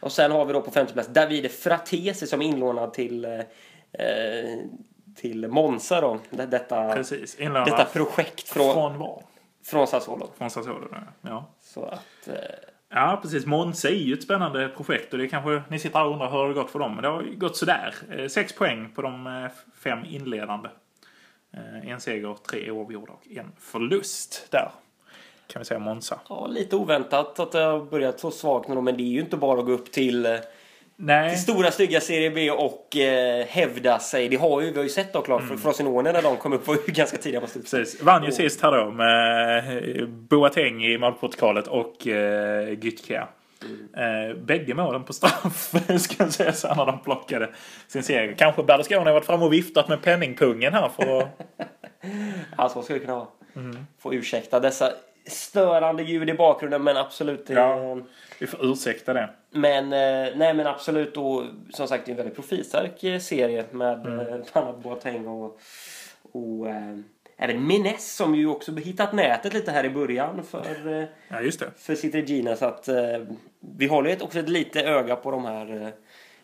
Och 0.00 0.12
sen 0.12 0.30
har 0.30 0.44
vi 0.44 0.52
då 0.52 0.62
på 0.62 0.70
femte 0.70 0.92
plats 0.92 1.08
Davide 1.08 1.48
Fratesi 1.48 2.26
som 2.26 2.42
är 2.42 2.46
inlånad 2.46 2.92
till, 2.92 3.24
eh, 3.24 3.40
till 5.16 5.48
Monza 5.48 6.00
då. 6.00 6.18
Detta, 6.30 6.94
Precis. 6.94 7.36
detta 7.36 7.84
projekt 7.84 8.48
från, 8.48 8.74
från 8.74 8.98
var? 8.98 9.22
Från 9.64 9.86
Sassuolo. 9.86 10.30
Från 10.38 10.50
Sassuolo, 10.50 10.88
ja. 11.20 11.50
Så 11.60 11.84
att... 11.84 12.28
Eh... 12.28 12.34
Ja, 12.90 13.18
precis. 13.22 13.46
Monza 13.46 13.88
är 13.88 13.92
ju 13.92 14.14
ett 14.14 14.22
spännande 14.22 14.68
projekt 14.68 15.12
och 15.12 15.18
det 15.18 15.28
kanske 15.28 15.62
ni 15.68 15.78
sitter 15.78 16.04
och 16.04 16.12
undrar 16.12 16.30
hur 16.30 16.38
det 16.38 16.44
har 16.44 16.52
gått 16.52 16.70
för 16.70 16.78
dem. 16.78 16.94
Men 16.94 17.02
det 17.02 17.08
har 17.08 17.22
gått 17.22 17.56
sådär. 17.56 17.94
Eh, 18.10 18.26
sex 18.28 18.52
poäng 18.52 18.92
på 18.94 19.02
de 19.02 19.26
eh, 19.26 19.50
fem 19.82 20.04
inledande. 20.04 20.68
Eh, 21.54 21.90
en 21.90 22.00
seger, 22.00 22.36
tre 22.50 22.70
oavgjorda 22.70 23.12
och 23.12 23.26
en 23.36 23.52
förlust 23.58 24.46
där. 24.50 24.70
Kan 25.46 25.60
vi 25.60 25.64
säga 25.66 25.80
Monza. 25.80 26.20
Ja, 26.28 26.46
lite 26.46 26.76
oväntat 26.76 27.40
att 27.40 27.52
det 27.52 27.58
har 27.58 27.84
börjat 27.84 28.20
så 28.20 28.30
svagt 28.30 28.68
med 28.68 28.76
dem. 28.76 28.84
Men 28.84 28.96
det 28.96 29.02
är 29.02 29.12
ju 29.12 29.20
inte 29.20 29.36
bara 29.36 29.60
att 29.60 29.66
gå 29.66 29.72
upp 29.72 29.92
till 29.92 30.38
Nej. 31.00 31.30
till 31.30 31.42
stora 31.42 31.70
stygga 31.70 32.00
Serie 32.00 32.30
B 32.30 32.50
och 32.50 32.96
eh, 32.96 33.46
hävda 33.46 33.98
sig. 33.98 34.28
Det 34.28 34.36
har 34.36 34.60
ju, 34.60 34.70
vi 34.70 34.76
har 34.76 34.84
ju 34.84 34.88
sett 34.88 35.12
då 35.12 35.22
klart, 35.22 35.42
mm. 35.42 35.58
Frosinone 35.58 36.12
när 36.12 36.22
de 36.22 36.36
kom 36.36 36.52
upp 36.52 36.66
var 36.66 36.74
ju 36.86 36.92
ganska 36.92 37.16
tidiga 37.16 37.40
på 37.40 37.46
slutet. 37.46 37.70
Precis. 37.70 38.02
Vann 38.02 38.22
ju 38.22 38.28
och. 38.28 38.34
sist 38.34 38.62
här 38.62 38.72
då 38.72 38.90
med 38.90 40.08
Boateng 40.08 40.84
i 40.84 40.98
målprotokollet 40.98 41.66
och 41.66 42.06
eh, 42.06 42.68
Gytke. 42.68 43.26
Eh, 43.96 44.36
bägge 44.36 44.74
målen 44.74 45.04
på 45.04 45.12
straff 45.12 45.74
ska 45.98 46.24
jag 46.24 46.32
säga 46.32 46.52
så 46.52 46.74
när 46.74 46.86
de 46.86 47.00
plockade 47.00 47.48
sin 47.86 48.02
seger. 48.02 48.34
Kanske 48.38 48.62
Berlusconi 48.62 49.04
har 49.04 49.12
varit 49.12 49.26
framme 49.26 49.44
och 49.44 49.52
viftat 49.52 49.88
med 49.88 50.02
penningpungen 50.02 50.72
här 50.72 50.88
för 50.88 51.18
att... 51.18 51.28
ja, 52.56 52.68
så 52.68 52.82
skulle 52.82 52.98
det 52.98 53.04
kunna 53.04 53.16
vara. 53.16 53.28
Mm. 53.56 53.86
Får 53.98 54.14
ursäkta 54.14 54.60
dessa 54.60 54.92
störande 55.26 56.02
ljud 56.02 56.28
i 56.28 56.34
bakgrunden 56.34 56.82
men 56.82 56.96
absolut. 56.96 57.50
Ja, 57.50 57.98
vi 58.38 58.46
får 58.46 58.72
ursäkta 58.72 59.12
det. 59.12 59.30
Men, 59.50 59.84
eh, 59.84 60.36
nej 60.36 60.54
men 60.54 60.66
absolut 60.66 61.16
och 61.16 61.42
som 61.70 61.88
sagt 61.88 62.06
det 62.06 62.08
är 62.08 62.12
en 62.12 62.16
väldigt 62.16 62.34
profilstark 62.34 63.04
eh, 63.04 63.18
serie 63.18 63.64
med 63.70 64.06
mm. 64.06 64.42
eh, 64.54 64.72
Boateng 64.82 65.28
och, 65.28 65.60
och 66.22 66.66
även 67.38 67.66
Mines 67.66 68.16
som 68.16 68.34
ju 68.34 68.46
också 68.46 68.76
hittat 68.76 69.12
nätet 69.12 69.54
lite 69.54 69.70
här 69.70 69.84
i 69.84 69.90
början 69.90 70.42
för, 70.44 71.08
ja, 71.28 71.40
just 71.40 71.60
det. 71.60 71.70
för 71.76 71.94
sitt 71.94 72.14
Regina. 72.14 72.56
Så 72.56 72.64
att 72.64 72.88
äh, 72.88 72.96
vi 73.60 73.86
håller 73.86 74.10
ett, 74.10 74.22
också 74.22 74.38
ett 74.38 74.48
lite 74.48 74.82
öga 74.82 75.16
på 75.16 75.30
de 75.30 75.44
här 75.44 75.82
äh, 75.82 75.88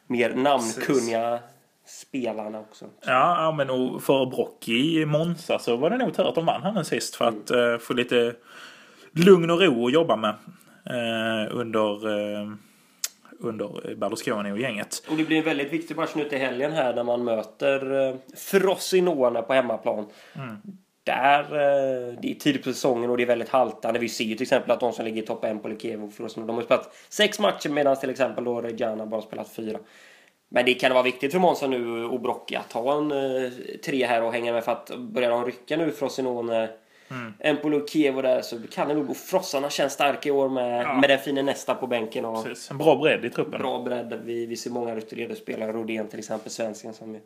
mer 0.06 0.34
namnkunniga 0.34 1.38
Precis. 1.84 2.00
spelarna 2.00 2.60
också. 2.60 2.84
Ja, 3.06 3.44
ja 3.44 3.52
men 3.52 3.70
och 3.70 4.02
för 4.02 4.26
Brock 4.26 4.68
i 4.68 5.04
Monza 5.06 5.58
så 5.58 5.76
var 5.76 5.90
det 5.90 5.96
nog 5.96 6.14
tur 6.14 6.28
att 6.28 6.34
de 6.34 6.46
vann 6.46 6.62
här 6.62 6.72
nu 6.72 6.84
sist 6.84 7.16
för 7.16 7.24
att 7.24 7.50
mm. 7.50 7.78
få 7.78 7.92
lite 7.92 8.34
lugn 9.12 9.50
och 9.50 9.60
ro 9.60 9.86
att 9.86 9.92
jobba 9.92 10.16
med 10.16 10.34
eh, 10.86 11.56
under, 11.56 12.08
eh, 12.08 12.48
under 13.40 13.94
Berlusconi 13.94 14.52
och 14.52 14.58
gänget. 14.58 15.02
Och 15.10 15.16
det 15.16 15.24
blir 15.24 15.38
en 15.38 15.44
väldigt 15.44 15.72
viktig 15.72 15.96
match 15.96 16.10
nu 16.14 16.28
till 16.28 16.38
helgen 16.38 16.72
här 16.72 16.94
när 16.94 17.04
man 17.04 17.24
möter 17.24 18.08
eh, 18.08 18.16
Frosinone 18.36 19.42
på 19.42 19.52
hemmaplan. 19.52 20.06
Mm. 20.34 20.56
Där, 21.04 21.40
eh, 21.40 22.14
det 22.22 22.30
är 22.30 22.34
tidigt 22.34 22.64
på 22.64 22.72
säsongen 22.72 23.10
och 23.10 23.16
det 23.16 23.22
är 23.22 23.26
väldigt 23.26 23.48
haltande. 23.48 23.98
Vi 23.98 24.08
ser 24.08 24.24
ju 24.24 24.34
till 24.34 24.42
exempel 24.42 24.70
att 24.70 24.80
de 24.80 24.92
som 24.92 25.04
ligger 25.04 25.22
i 25.22 25.26
topp 25.26 25.44
1 25.44 25.62
på 25.62 25.68
Likevo 25.68 26.10
de 26.34 26.48
har 26.48 26.62
spelat 26.62 26.94
sex 27.08 27.38
matcher 27.38 27.68
medan 27.68 27.96
till 27.96 28.10
exempel 28.10 28.44
då 28.44 28.60
Reggiana 28.60 29.06
bara 29.06 29.22
spelat 29.22 29.52
fyra. 29.52 29.78
Men 30.48 30.64
det 30.64 30.74
kan 30.74 30.92
vara 30.92 31.02
viktigt 31.02 31.32
för 31.32 31.38
Månsson 31.38 31.70
nu 31.70 32.04
och 32.04 32.20
Brocchi 32.20 32.56
att 32.56 32.72
ha 32.72 32.96
en 32.98 33.12
eh, 33.12 33.52
tre 33.84 34.06
här 34.06 34.22
och 34.22 34.32
hänga 34.32 34.52
med 34.52 34.64
för 34.64 34.72
att 34.72 34.90
börjar 34.98 35.30
de 35.30 35.44
rycka 35.44 35.76
nu 35.76 35.90
Frosinone 35.90 36.68
Mm. 37.10 37.34
Empolo 37.40 37.86
Kiev 37.86 38.16
och 38.16 38.22
där 38.22 38.42
så 38.42 38.56
kan 38.72 38.88
det 38.88 38.94
nog 38.94 39.06
gå. 39.06 39.14
Frossarna 39.14 39.70
känns 39.70 39.92
starka 39.92 40.28
i 40.28 40.32
år 40.32 40.48
med, 40.48 40.82
ja. 40.82 41.00
med 41.00 41.10
den 41.10 41.18
fina 41.18 41.42
nästa 41.42 41.74
på 41.74 41.86
bänken. 41.86 42.24
Och 42.24 42.44
Precis. 42.44 42.70
En 42.70 42.78
bra 42.78 42.96
bredd 42.96 43.24
i 43.24 43.30
truppen. 43.30 43.60
Bra 43.60 43.82
bredd. 43.82 44.20
Vi, 44.24 44.46
vi 44.46 44.56
ser 44.56 44.70
många 44.70 44.94
rutinerade 44.94 45.36
spelare. 45.36 45.72
Rodén 45.72 46.08
till 46.08 46.18
exempel, 46.18 46.50
svensken 46.50 46.94
som 46.94 47.20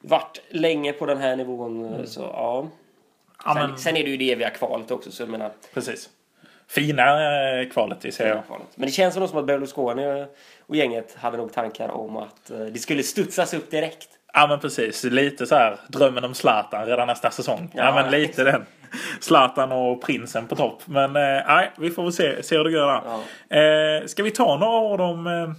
varit 0.00 0.42
länge 0.48 0.92
på 0.92 1.06
den 1.06 1.18
här 1.18 1.36
nivån. 1.36 1.84
Mm. 1.84 2.06
Så 2.06 2.20
ja. 2.20 2.68
Sen, 3.44 3.56
ja, 3.56 3.66
men... 3.66 3.78
sen, 3.78 3.96
är 3.96 4.04
det 4.04 4.10
ju 4.10 4.16
det 4.16 4.32
eviga 4.32 4.50
kvalet 4.50 4.90
också. 4.90 5.10
Så 5.10 5.22
jag 5.22 5.28
menar, 5.28 5.50
Precis. 5.74 6.08
Fina 6.68 7.02
eh, 7.60 7.68
kvalet 7.68 8.04
i 8.04 8.12
ser 8.12 8.42
Men 8.74 8.86
det 8.86 8.92
känns 8.92 9.14
som 9.14 9.38
att 9.38 9.46
Berlusconi 9.46 10.26
och 10.66 10.76
gänget 10.76 11.16
hade 11.18 11.36
nog 11.36 11.52
tankar 11.52 11.88
om 11.88 12.16
att 12.16 12.50
eh, 12.50 12.58
det 12.58 12.78
skulle 12.78 13.02
studsas 13.02 13.54
upp 13.54 13.70
direkt. 13.70 14.08
Ja 14.32 14.46
men 14.46 14.60
precis. 14.60 15.04
Lite 15.04 15.46
så 15.46 15.54
här 15.54 15.80
drömmen 15.88 16.24
om 16.24 16.34
Zlatan 16.34 16.86
redan 16.86 17.06
nästa 17.06 17.30
säsong. 17.30 17.70
Ja, 17.74 17.84
ja 17.84 17.94
men 17.94 18.10
lite 18.10 18.44
den. 18.44 18.66
Zlatan 19.20 19.72
och 19.72 20.02
prinsen 20.02 20.46
på 20.46 20.56
topp. 20.56 20.82
Men 20.84 21.16
eh, 21.16 21.46
nej, 21.46 21.70
vi 21.78 21.90
får 21.90 22.02
väl 22.02 22.12
se, 22.12 22.42
se 22.42 22.56
hur 22.56 22.64
det 22.64 22.70
går 22.70 22.86
där. 22.86 23.02
Ja. 23.48 23.56
Eh, 23.56 24.06
ska 24.06 24.22
vi 24.22 24.30
ta 24.30 24.58
några 24.58 25.04
om, 25.04 25.26
eh, 25.26 25.50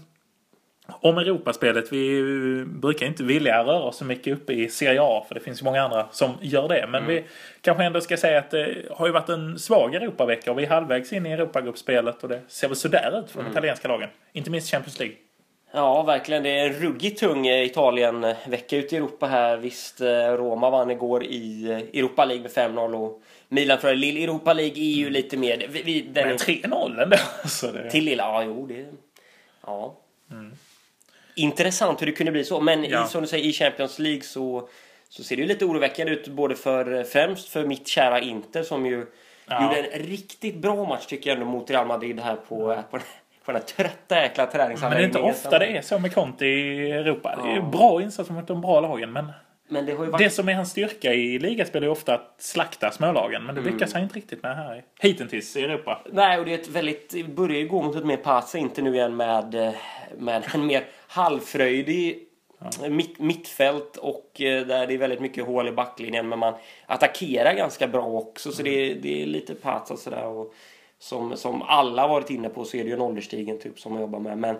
om 0.99 1.17
Europaspelet? 1.17 1.93
Vi 1.93 2.23
brukar 2.65 3.05
inte 3.05 3.23
vilja 3.23 3.63
röra 3.63 3.91
så 3.91 4.05
mycket 4.05 4.33
uppe 4.33 4.53
i 4.53 4.69
Serie 4.69 5.01
A 5.01 5.25
för 5.27 5.35
det 5.35 5.41
finns 5.41 5.61
ju 5.61 5.65
många 5.65 5.81
andra 5.81 6.07
som 6.11 6.31
gör 6.41 6.67
det. 6.67 6.87
Men 6.89 7.03
mm. 7.03 7.15
vi 7.15 7.23
kanske 7.61 7.83
ändå 7.83 8.01
ska 8.01 8.17
säga 8.17 8.39
att 8.39 8.51
det 8.51 8.75
har 8.91 9.07
ju 9.07 9.13
varit 9.13 9.29
en 9.29 9.59
svag 9.59 9.95
Europavecka 9.95 10.51
och 10.51 10.59
vi 10.59 10.63
är 10.63 10.69
halvvägs 10.69 11.13
in 11.13 11.25
i 11.25 11.31
Europagruppspelet 11.31 12.23
och 12.23 12.29
det 12.29 12.41
ser 12.47 12.67
väl 12.67 12.77
sådär 12.77 13.19
ut 13.23 13.31
för 13.31 13.39
mm. 13.39 13.51
de 13.51 13.57
italienska 13.57 13.87
lagen. 13.87 14.09
Inte 14.33 14.49
minst 14.49 14.71
Champions 14.71 14.99
League. 14.99 15.15
Ja, 15.73 16.03
verkligen. 16.03 16.43
Det 16.43 16.49
är 16.49 16.67
en 16.67 16.73
ruggigt 16.73 17.19
tung 17.19 17.47
eh, 17.47 17.65
Italien-vecka 17.65 18.77
ute 18.77 18.95
i 18.95 18.97
Europa 18.97 19.27
här. 19.27 19.57
Visst, 19.57 20.01
eh, 20.01 20.07
Roma 20.07 20.69
vann 20.69 20.91
igår 20.91 21.23
i 21.23 21.71
eh, 21.71 21.99
Europa 21.99 22.25
League 22.25 22.43
med 22.43 22.51
5-0 22.51 22.93
och 22.93 23.21
Milan 23.47 23.77
för 23.77 23.95
Lill 23.95 24.23
Europa 24.23 24.53
League 24.53 24.83
är 24.83 24.95
ju 24.95 25.09
lite 25.09 25.37
mer... 25.37 25.67
Vi, 25.69 25.81
vi, 25.81 26.01
den 26.01 26.27
Men 26.27 26.37
3-0 26.37 27.03
ändå. 27.03 27.17
Så 27.45 27.71
det... 27.71 27.89
Till 27.91 28.05
Lilla, 28.05 28.23
ja 28.23 28.43
jo 28.43 28.67
det... 28.67 28.85
Ja. 29.65 29.97
Mm. 30.31 30.51
Intressant 31.35 32.01
hur 32.01 32.05
det 32.05 32.11
kunde 32.11 32.31
bli 32.31 32.43
så. 32.43 32.61
Men 32.61 32.83
ja. 32.83 33.05
i, 33.05 33.07
som 33.07 33.21
du 33.21 33.27
säger, 33.27 33.45
i 33.45 33.53
Champions 33.53 33.99
League 33.99 34.21
så, 34.21 34.69
så 35.09 35.23
ser 35.23 35.35
det 35.35 35.41
ju 35.41 35.47
lite 35.47 35.65
oroväckande 35.65 36.13
ut. 36.13 36.27
Både 36.27 36.55
för, 36.55 37.03
främst 37.03 37.49
för 37.49 37.65
mitt 37.65 37.87
kära 37.87 38.19
Inter 38.19 38.63
som 38.63 38.85
ju 38.85 39.05
ja. 39.47 39.63
gjorde 39.63 39.87
en 39.87 39.99
riktigt 39.99 40.55
bra 40.55 40.85
match 40.85 41.05
tycker 41.05 41.29
jag 41.29 41.39
ändå 41.39 41.51
mot 41.51 41.69
Real 41.69 41.87
Madrid 41.87 42.19
här 42.19 42.35
på, 42.35 42.83
på 42.91 42.99
på 43.45 43.51
den 43.51 43.61
här 43.61 43.67
trötta 43.67 44.21
jäkla 44.21 44.45
träningsanläggningen. 44.45 45.11
Men 45.11 45.21
det 45.21 45.27
är 45.27 45.31
inte 45.31 45.45
ofta 45.47 45.59
det 45.59 45.77
är 45.77 45.81
så 45.81 45.99
med 45.99 46.13
Conte 46.13 46.45
i 46.45 46.91
Europa. 46.91 47.35
Ja. 47.37 47.45
Det 47.45 47.51
är 47.51 47.61
bra 47.61 48.01
insatser 48.01 48.33
mot 48.33 48.47
de 48.47 48.61
bra 48.61 48.79
lagen 48.79 49.11
men... 49.11 49.31
Men 49.71 49.85
det, 49.85 49.93
har 49.93 50.05
ju 50.05 50.11
varit... 50.11 50.23
det 50.23 50.29
som 50.29 50.49
är 50.49 50.53
hans 50.53 50.71
styrka 50.71 51.13
i 51.13 51.39
ligaspel 51.39 51.83
är 51.83 51.89
ofta 51.89 52.13
att 52.13 52.35
slakta 52.37 52.91
smålagen. 52.91 53.43
Men 53.43 53.55
det 53.55 53.61
mm. 53.61 53.73
lyckas 53.73 53.93
han 53.93 54.03
inte 54.03 54.15
riktigt 54.15 54.43
med 54.43 54.55
här 54.55 54.83
hittills 54.99 55.55
i 55.55 55.63
Europa. 55.63 56.01
Nej, 56.11 56.39
och 56.39 56.45
det 56.45 56.53
är 56.53 56.57
ett 56.57 56.67
väldigt... 56.67 57.27
börjar 57.35 57.59
ju 57.59 57.67
gå 57.67 57.81
mot 57.81 57.95
ett 57.95 58.05
mer 58.05 58.17
pass, 58.17 58.55
inte 58.55 58.81
nu 58.81 58.95
igen 58.95 59.15
med, 59.15 59.73
med 60.17 60.43
en 60.53 60.65
mer 60.65 60.85
halvfröjdig 61.07 62.19
ja. 62.59 62.89
mitt, 62.89 63.19
mittfält 63.19 63.97
och 63.97 64.41
eh, 64.41 64.65
där 64.67 64.87
det 64.87 64.93
är 64.93 64.97
väldigt 64.97 65.21
mycket 65.21 65.45
hål 65.45 65.67
i 65.67 65.71
backlinjen. 65.71 66.29
Men 66.29 66.39
man 66.39 66.53
attackerar 66.85 67.53
ganska 67.53 67.87
bra 67.87 68.05
också, 68.05 68.51
så 68.51 68.61
mm. 68.61 68.73
det, 68.73 68.93
det 68.93 69.21
är 69.21 69.25
lite 69.25 69.55
pass 69.55 69.91
och 69.91 69.99
sådär. 69.99 70.25
Och, 70.25 70.53
som, 70.99 71.37
som 71.37 71.61
alla 71.61 72.07
varit 72.07 72.29
inne 72.29 72.49
på 72.49 72.65
så 72.65 72.77
är 72.77 72.83
det 72.83 72.89
ju 72.89 72.95
en 72.95 73.01
ålderstigen 73.01 73.59
typ 73.59 73.79
som 73.79 73.91
man 73.93 74.01
jobbar 74.01 74.19
med. 74.19 74.37
Men 74.37 74.55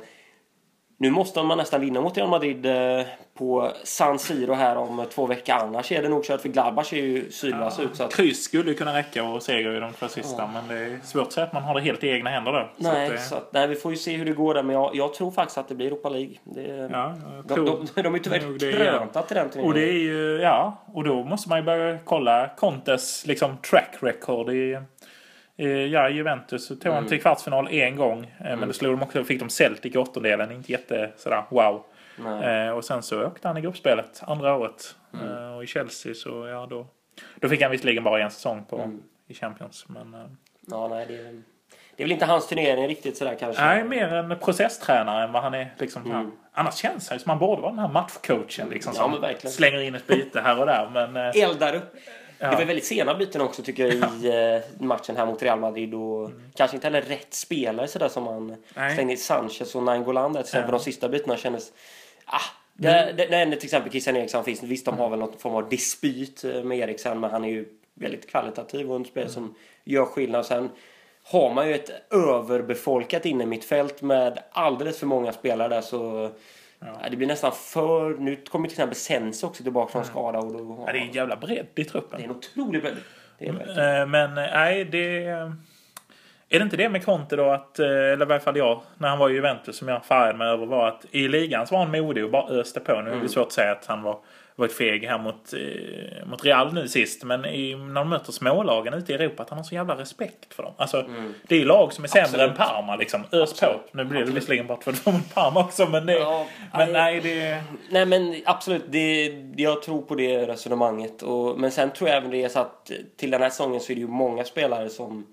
nu 1.01 1.09
måste 1.09 1.43
man 1.43 1.57
nästan 1.57 1.81
vinna 1.81 2.01
mot 2.01 2.17
Real 2.17 2.29
Madrid 2.29 2.65
eh, 2.65 3.05
på 3.33 3.71
San 3.83 4.19
Siro 4.19 4.53
här 4.53 4.77
om 4.77 5.05
två 5.13 5.27
veckor. 5.27 5.55
Annars 5.55 5.91
är 5.91 6.01
det 6.01 6.09
nog 6.09 6.23
kört 6.23 6.41
för 6.41 6.49
Gladbach 6.49 6.93
är 6.93 6.97
ju 6.97 7.31
sylvass 7.31 7.75
ja, 7.79 7.85
ut. 7.85 7.95
Så 7.95 8.03
att... 8.03 8.15
Kryss 8.15 8.43
skulle 8.43 8.71
ju 8.71 8.77
kunna 8.77 8.97
räcka 8.97 9.23
och 9.23 9.43
seger 9.43 9.77
i 9.77 9.79
de 9.79 9.93
två 9.93 10.07
sista. 10.07 10.41
Ja. 10.41 10.49
Men 10.53 10.67
det 10.67 10.83
är 10.83 10.99
svårt 11.03 11.27
att 11.27 11.33
säga 11.33 11.45
att 11.45 11.53
man 11.53 11.63
har 11.63 11.75
det 11.75 11.81
helt 11.81 12.03
i 12.03 12.09
egna 12.09 12.29
händer 12.29 12.51
då. 12.51 12.69
Nej, 12.77 13.07
så 13.07 13.13
att, 13.13 13.21
så 13.21 13.35
att, 13.35 13.53
nej 13.53 13.67
vi 13.67 13.75
får 13.75 13.91
ju 13.91 13.97
se 13.97 14.17
hur 14.17 14.25
det 14.25 14.31
går 14.31 14.53
där. 14.53 14.63
Men 14.63 14.75
jag, 14.75 14.91
jag 14.93 15.13
tror 15.13 15.31
faktiskt 15.31 15.57
att 15.57 15.67
det 15.67 15.75
blir 15.75 15.87
Europa 15.87 16.09
League. 16.09 16.35
Det, 16.43 16.89
ja, 16.91 17.15
de, 17.45 17.87
de, 17.95 18.01
de 18.01 18.15
är 18.15 18.19
tyvärr 18.19 18.71
krönta 18.71 19.21
till 19.21 19.35
den 19.35 19.49
turneringen. 19.49 19.69
Och 19.69 19.73
det 19.73 19.89
är 19.89 19.99
ju, 19.99 20.39
ja. 20.41 20.77
Och 20.93 21.03
då 21.03 21.23
måste 21.23 21.49
man 21.49 21.57
ju 21.57 21.63
börja 21.63 21.97
kolla 22.05 22.49
Contes 22.57 23.25
liksom 23.27 23.57
track 23.57 23.95
record 24.01 24.49
i 24.49 24.79
Ja, 25.55 26.09
Juventus 26.09 26.67
tog 26.67 26.85
mm. 26.85 26.95
han 26.95 27.07
till 27.07 27.21
kvartsfinal 27.21 27.67
en 27.67 27.95
gång. 27.95 28.35
Mm. 28.39 28.59
Men 28.59 28.67
då 28.67 28.73
slog 28.73 28.93
de 28.93 29.03
också, 29.03 29.23
fick 29.23 29.39
de 29.39 29.49
Celtic 29.49 29.95
i 29.95 29.97
åttondelen. 29.97 30.51
Inte 30.51 30.71
jätte 30.71 31.11
sådär 31.17 31.43
wow. 31.49 31.83
Eh, 32.43 32.69
och 32.69 32.85
sen 32.85 33.03
så 33.03 33.25
åkte 33.25 33.47
han 33.47 33.57
i 33.57 33.61
gruppspelet 33.61 34.21
andra 34.23 34.55
året. 34.55 34.95
Mm. 35.13 35.27
Eh, 35.27 35.55
och 35.55 35.63
i 35.63 35.67
Chelsea 35.67 36.13
så 36.13 36.47
ja 36.47 36.67
då. 36.69 36.87
Då 37.35 37.49
fick 37.49 37.61
han 37.61 37.71
visserligen 37.71 38.03
bara 38.03 38.23
en 38.23 38.31
säsong 38.31 38.65
på, 38.69 38.77
mm. 38.77 39.03
i 39.27 39.33
Champions. 39.33 39.85
Men, 39.87 40.13
eh. 40.13 40.29
ja, 40.67 40.87
nej, 40.87 41.05
det, 41.07 41.15
är, 41.15 41.41
det 41.95 42.03
är 42.03 42.05
väl 42.05 42.11
inte 42.11 42.25
hans 42.25 42.47
turnering 42.47 42.87
riktigt 42.87 43.17
sådär 43.17 43.35
kanske. 43.39 43.61
Nej, 43.61 43.83
mer 43.83 44.13
en 44.13 44.39
processtränare 44.39 45.23
än 45.23 45.31
vad 45.31 45.43
han 45.43 45.53
är. 45.53 45.73
Liksom, 45.77 46.11
mm. 46.11 46.31
Annars 46.53 46.75
känns 46.75 47.09
han 47.09 47.19
som 47.19 47.29
han 47.29 47.39
borde 47.39 47.61
vara 47.61 47.71
den 47.71 47.79
här 47.79 47.87
matchcoachen. 47.87 48.69
Liksom, 48.69 48.93
ja, 48.95 49.35
som 49.39 49.51
slänger 49.51 49.81
in 49.81 49.95
ett 49.95 50.07
byte 50.07 50.41
här 50.41 50.59
och 50.59 50.65
där. 50.65 50.89
Men, 50.93 51.15
eh, 51.15 51.43
Eldar 51.43 51.75
upp 51.75 51.95
Ja. 52.41 52.49
Det 52.49 52.55
var 52.55 52.65
väldigt 52.65 52.85
sena 52.85 53.15
byten 53.15 53.41
också 53.41 53.63
tycker 53.63 53.83
jag 53.83 53.93
i 53.93 54.27
eh, 54.55 54.85
matchen 54.85 55.17
här 55.17 55.25
mot 55.25 55.43
Real 55.43 55.59
Madrid 55.59 55.93
och 55.93 56.25
mm. 56.25 56.41
kanske 56.55 56.77
inte 56.77 56.87
heller 56.87 57.01
rätt 57.01 57.33
spelare 57.33 57.87
sådär 57.87 58.07
som 58.07 58.23
man 58.23 58.55
slängde 58.93 59.13
in 59.13 59.17
Sanchez 59.17 59.75
och 59.75 59.83
Nainggolan 59.83 60.33
där 60.33 60.41
till 60.41 60.47
exempel. 60.47 60.71
Ja. 60.71 60.77
De 60.77 60.83
sista 60.83 61.09
bytena 61.09 61.37
kändes... 61.37 61.71
Ah, 62.25 62.39
mm. 62.83 63.15
det, 63.15 63.55
till 63.55 63.65
exempel 63.65 63.91
Christian 63.91 64.15
Eriksson 64.15 64.43
finns. 64.43 64.63
Visst 64.63 64.85
de 64.85 64.97
har 64.97 65.09
väl 65.09 65.19
någon 65.19 65.37
form 65.37 65.55
av 65.55 65.69
dispyt 65.69 66.43
eh, 66.43 66.63
med 66.63 66.79
Eriksson 66.79 67.19
men 67.19 67.31
han 67.31 67.43
är 67.43 67.49
ju 67.49 67.65
väldigt 67.93 68.29
kvalitativ 68.29 68.91
och 68.91 68.95
en 68.95 69.05
spelare 69.05 69.29
mm. 69.29 69.33
som 69.33 69.55
gör 69.83 70.05
skillnad. 70.05 70.45
Sen 70.45 70.69
har 71.23 71.53
man 71.53 71.67
ju 71.67 71.75
ett 71.75 72.13
överbefolkat 72.13 73.25
innermittfält 73.25 74.01
med 74.01 74.39
alldeles 74.51 74.99
för 74.99 75.05
många 75.05 75.31
spelare 75.31 75.67
där 75.67 75.81
så 75.81 76.29
Ja. 76.85 77.09
Det 77.09 77.17
blir 77.17 77.27
nästan 77.27 77.51
för... 77.51 78.09
Nu 78.09 78.35
kommer 78.35 78.67
till 78.67 78.73
exempel 78.73 78.95
Sense 78.95 79.45
också 79.45 79.63
tillbaka 79.63 79.91
från 79.91 80.01
mm. 80.01 80.11
skada. 80.11 80.39
Och 80.39 80.53
då, 80.53 80.83
ja, 80.87 80.93
det 80.93 80.99
är 80.99 81.01
en 81.01 81.11
jävla 81.11 81.35
bredd 81.35 81.65
i 81.75 81.85
truppen. 81.85 82.19
Det 82.19 82.25
är 82.25 82.29
en 82.29 82.35
otrolig 82.35 82.81
bredd. 82.81 82.97
Eh, 83.39 84.07
men 84.07 84.35
nej, 84.35 84.85
det... 84.85 85.27
Är 86.53 86.59
det 86.59 86.63
inte 86.63 86.77
det 86.77 86.89
med 86.89 87.05
Conte 87.05 87.35
då 87.35 87.49
att, 87.49 87.79
eh, 87.79 87.87
eller 87.87 88.21
i 88.21 88.25
varje 88.25 88.39
fall 88.39 88.57
jag, 88.57 88.81
när 88.97 89.09
han 89.09 89.19
var 89.19 89.29
i 89.29 89.33
Juventus 89.33 89.77
som 89.77 89.87
jag 89.87 90.05
färgade 90.05 90.37
mig 90.37 90.47
över 90.47 90.65
var 90.65 90.87
att 90.87 91.05
i 91.11 91.27
ligan 91.27 91.67
så 91.67 91.75
var 91.75 91.85
han 91.85 91.91
modig 91.91 92.23
och 92.25 92.31
bara 92.31 92.49
öste 92.49 92.79
på. 92.79 92.93
Nu 92.93 92.99
är 92.99 93.03
det 93.03 93.11
mm. 93.11 93.29
svårt 93.29 93.47
att 93.47 93.53
säga 93.53 93.71
att 93.71 93.85
han 93.85 94.01
var 94.01 94.19
varit 94.61 94.77
feg 94.77 95.05
här 95.05 95.17
mot, 95.17 95.53
eh, 95.53 96.27
mot 96.27 96.45
Real 96.45 96.73
nu 96.73 96.87
sist. 96.87 97.23
Men 97.23 97.45
i, 97.45 97.75
när 97.75 98.01
de 98.01 98.09
möter 98.09 98.31
smålagen 98.31 98.93
ute 98.93 99.11
i 99.11 99.15
Europa, 99.15 99.43
att 99.43 99.49
han 99.49 99.57
har 99.59 99.63
så 99.63 99.75
jävla 99.75 99.97
respekt 99.97 100.53
för 100.53 100.63
dem. 100.63 100.73
Alltså, 100.77 100.99
mm. 100.99 101.33
Det 101.47 101.55
är 101.55 101.59
ju 101.59 101.65
lag 101.65 101.93
som 101.93 102.03
är 102.03 102.07
sämre 102.07 102.23
Absolut. 102.23 102.49
än 102.49 102.55
Parma 102.55 102.95
liksom. 102.95 103.23
Ös 103.31 103.59
på. 103.59 103.79
Nu 103.91 104.05
blir 104.05 104.25
det 104.25 104.31
visserligen 104.31 104.67
bara 104.67 104.77
2 104.77 105.11
mot 105.11 105.33
Parma 105.33 105.59
också, 105.59 105.85
men, 105.85 106.05
det, 106.05 106.13
ja, 106.13 106.47
men 106.73 106.93
nej, 106.93 107.19
det... 107.19 107.63
Nej, 107.89 108.05
men 108.05 108.35
absolut. 108.45 108.83
Det, 108.89 109.33
jag 109.55 109.81
tror 109.81 110.01
på 110.01 110.15
det 110.15 110.45
resonemanget. 110.45 111.21
Och, 111.21 111.59
men 111.59 111.71
sen 111.71 111.89
tror 111.89 112.09
jag 112.09 112.17
även 112.17 112.31
det 112.31 112.43
är 112.43 112.49
så 112.49 112.59
att 112.59 112.91
till 113.17 113.31
den 113.31 113.41
här 113.41 113.49
säsongen 113.49 113.79
så 113.79 113.91
är 113.91 113.95
det 113.95 114.01
ju 114.01 114.07
många 114.07 114.43
spelare 114.43 114.89
som 114.89 115.25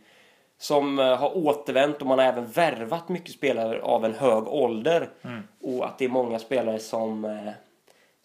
som 0.58 0.98
eh, 0.98 1.16
har 1.16 1.36
återvänt 1.36 2.00
och 2.00 2.06
man 2.06 2.18
har 2.18 2.26
även 2.26 2.46
värvat 2.46 3.08
mycket 3.08 3.32
spelare 3.32 3.82
av 3.82 4.04
en 4.04 4.14
hög 4.14 4.48
ålder. 4.48 5.08
Mm. 5.22 5.42
Och 5.62 5.86
att 5.86 5.98
det 5.98 6.04
är 6.04 6.08
många 6.08 6.38
spelare 6.38 6.78
som 6.78 7.24
eh, 7.24 7.52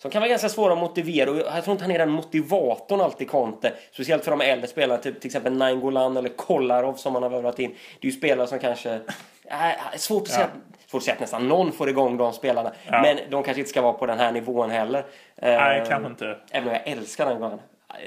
som 0.04 0.12
kan 0.12 0.22
vara 0.22 0.30
ganska 0.30 0.50
svåra 0.50 0.74
att 0.74 0.80
motivera. 0.80 1.32
Och 1.32 1.38
jag 1.38 1.64
tror 1.64 1.72
inte 1.72 1.84
han 1.84 1.92
är 1.92 2.00
den 2.00 2.10
motivatorn 2.10 3.02
alltid, 3.02 3.30
Conte. 3.30 3.74
Speciellt 3.92 4.24
för 4.24 4.32
de 4.32 4.42
äldre 4.42 4.68
spelarna, 4.68 5.02
typ, 5.02 5.22
till 5.22 5.28
exempel 5.28 5.54
Nainggolan 5.54 6.18
eller 6.18 6.30
Kolarov 6.30 6.94
som 6.94 7.14
man 7.14 7.24
har 7.24 7.30
värvat 7.30 7.60
in. 7.60 7.76
Det 8.00 8.08
är 8.08 8.12
ju 8.12 8.18
spelare 8.18 8.48
som 8.48 8.60
kanske... 8.60 9.00
Äh, 9.46 9.98
svårt 9.98 10.22
att 10.22 10.28
säga 10.28 10.48
svårt 10.88 11.00
att 11.00 11.04
säga 11.04 11.14
att 11.14 11.20
nästan 11.20 11.48
någon 11.48 11.72
får 11.72 11.90
igång 11.90 12.18
de 12.18 12.34
spelarna. 12.34 12.72
Ja. 12.88 13.02
Men 13.02 13.18
de 13.30 13.44
kanske 13.44 13.60
inte 13.60 13.70
ska 13.70 13.82
vara 13.82 13.94
på 13.94 14.06
den 14.06 14.20
här 14.20 14.32
nivån 14.32 14.72
heller. 14.72 15.06
Nej, 15.42 15.82
uh, 15.82 15.88
kanske 15.88 16.10
inte. 16.10 16.38
Även 16.52 16.68
om 16.68 16.74
jag 16.74 16.88
älskar 16.88 17.26
Nainggolan. 17.26 17.60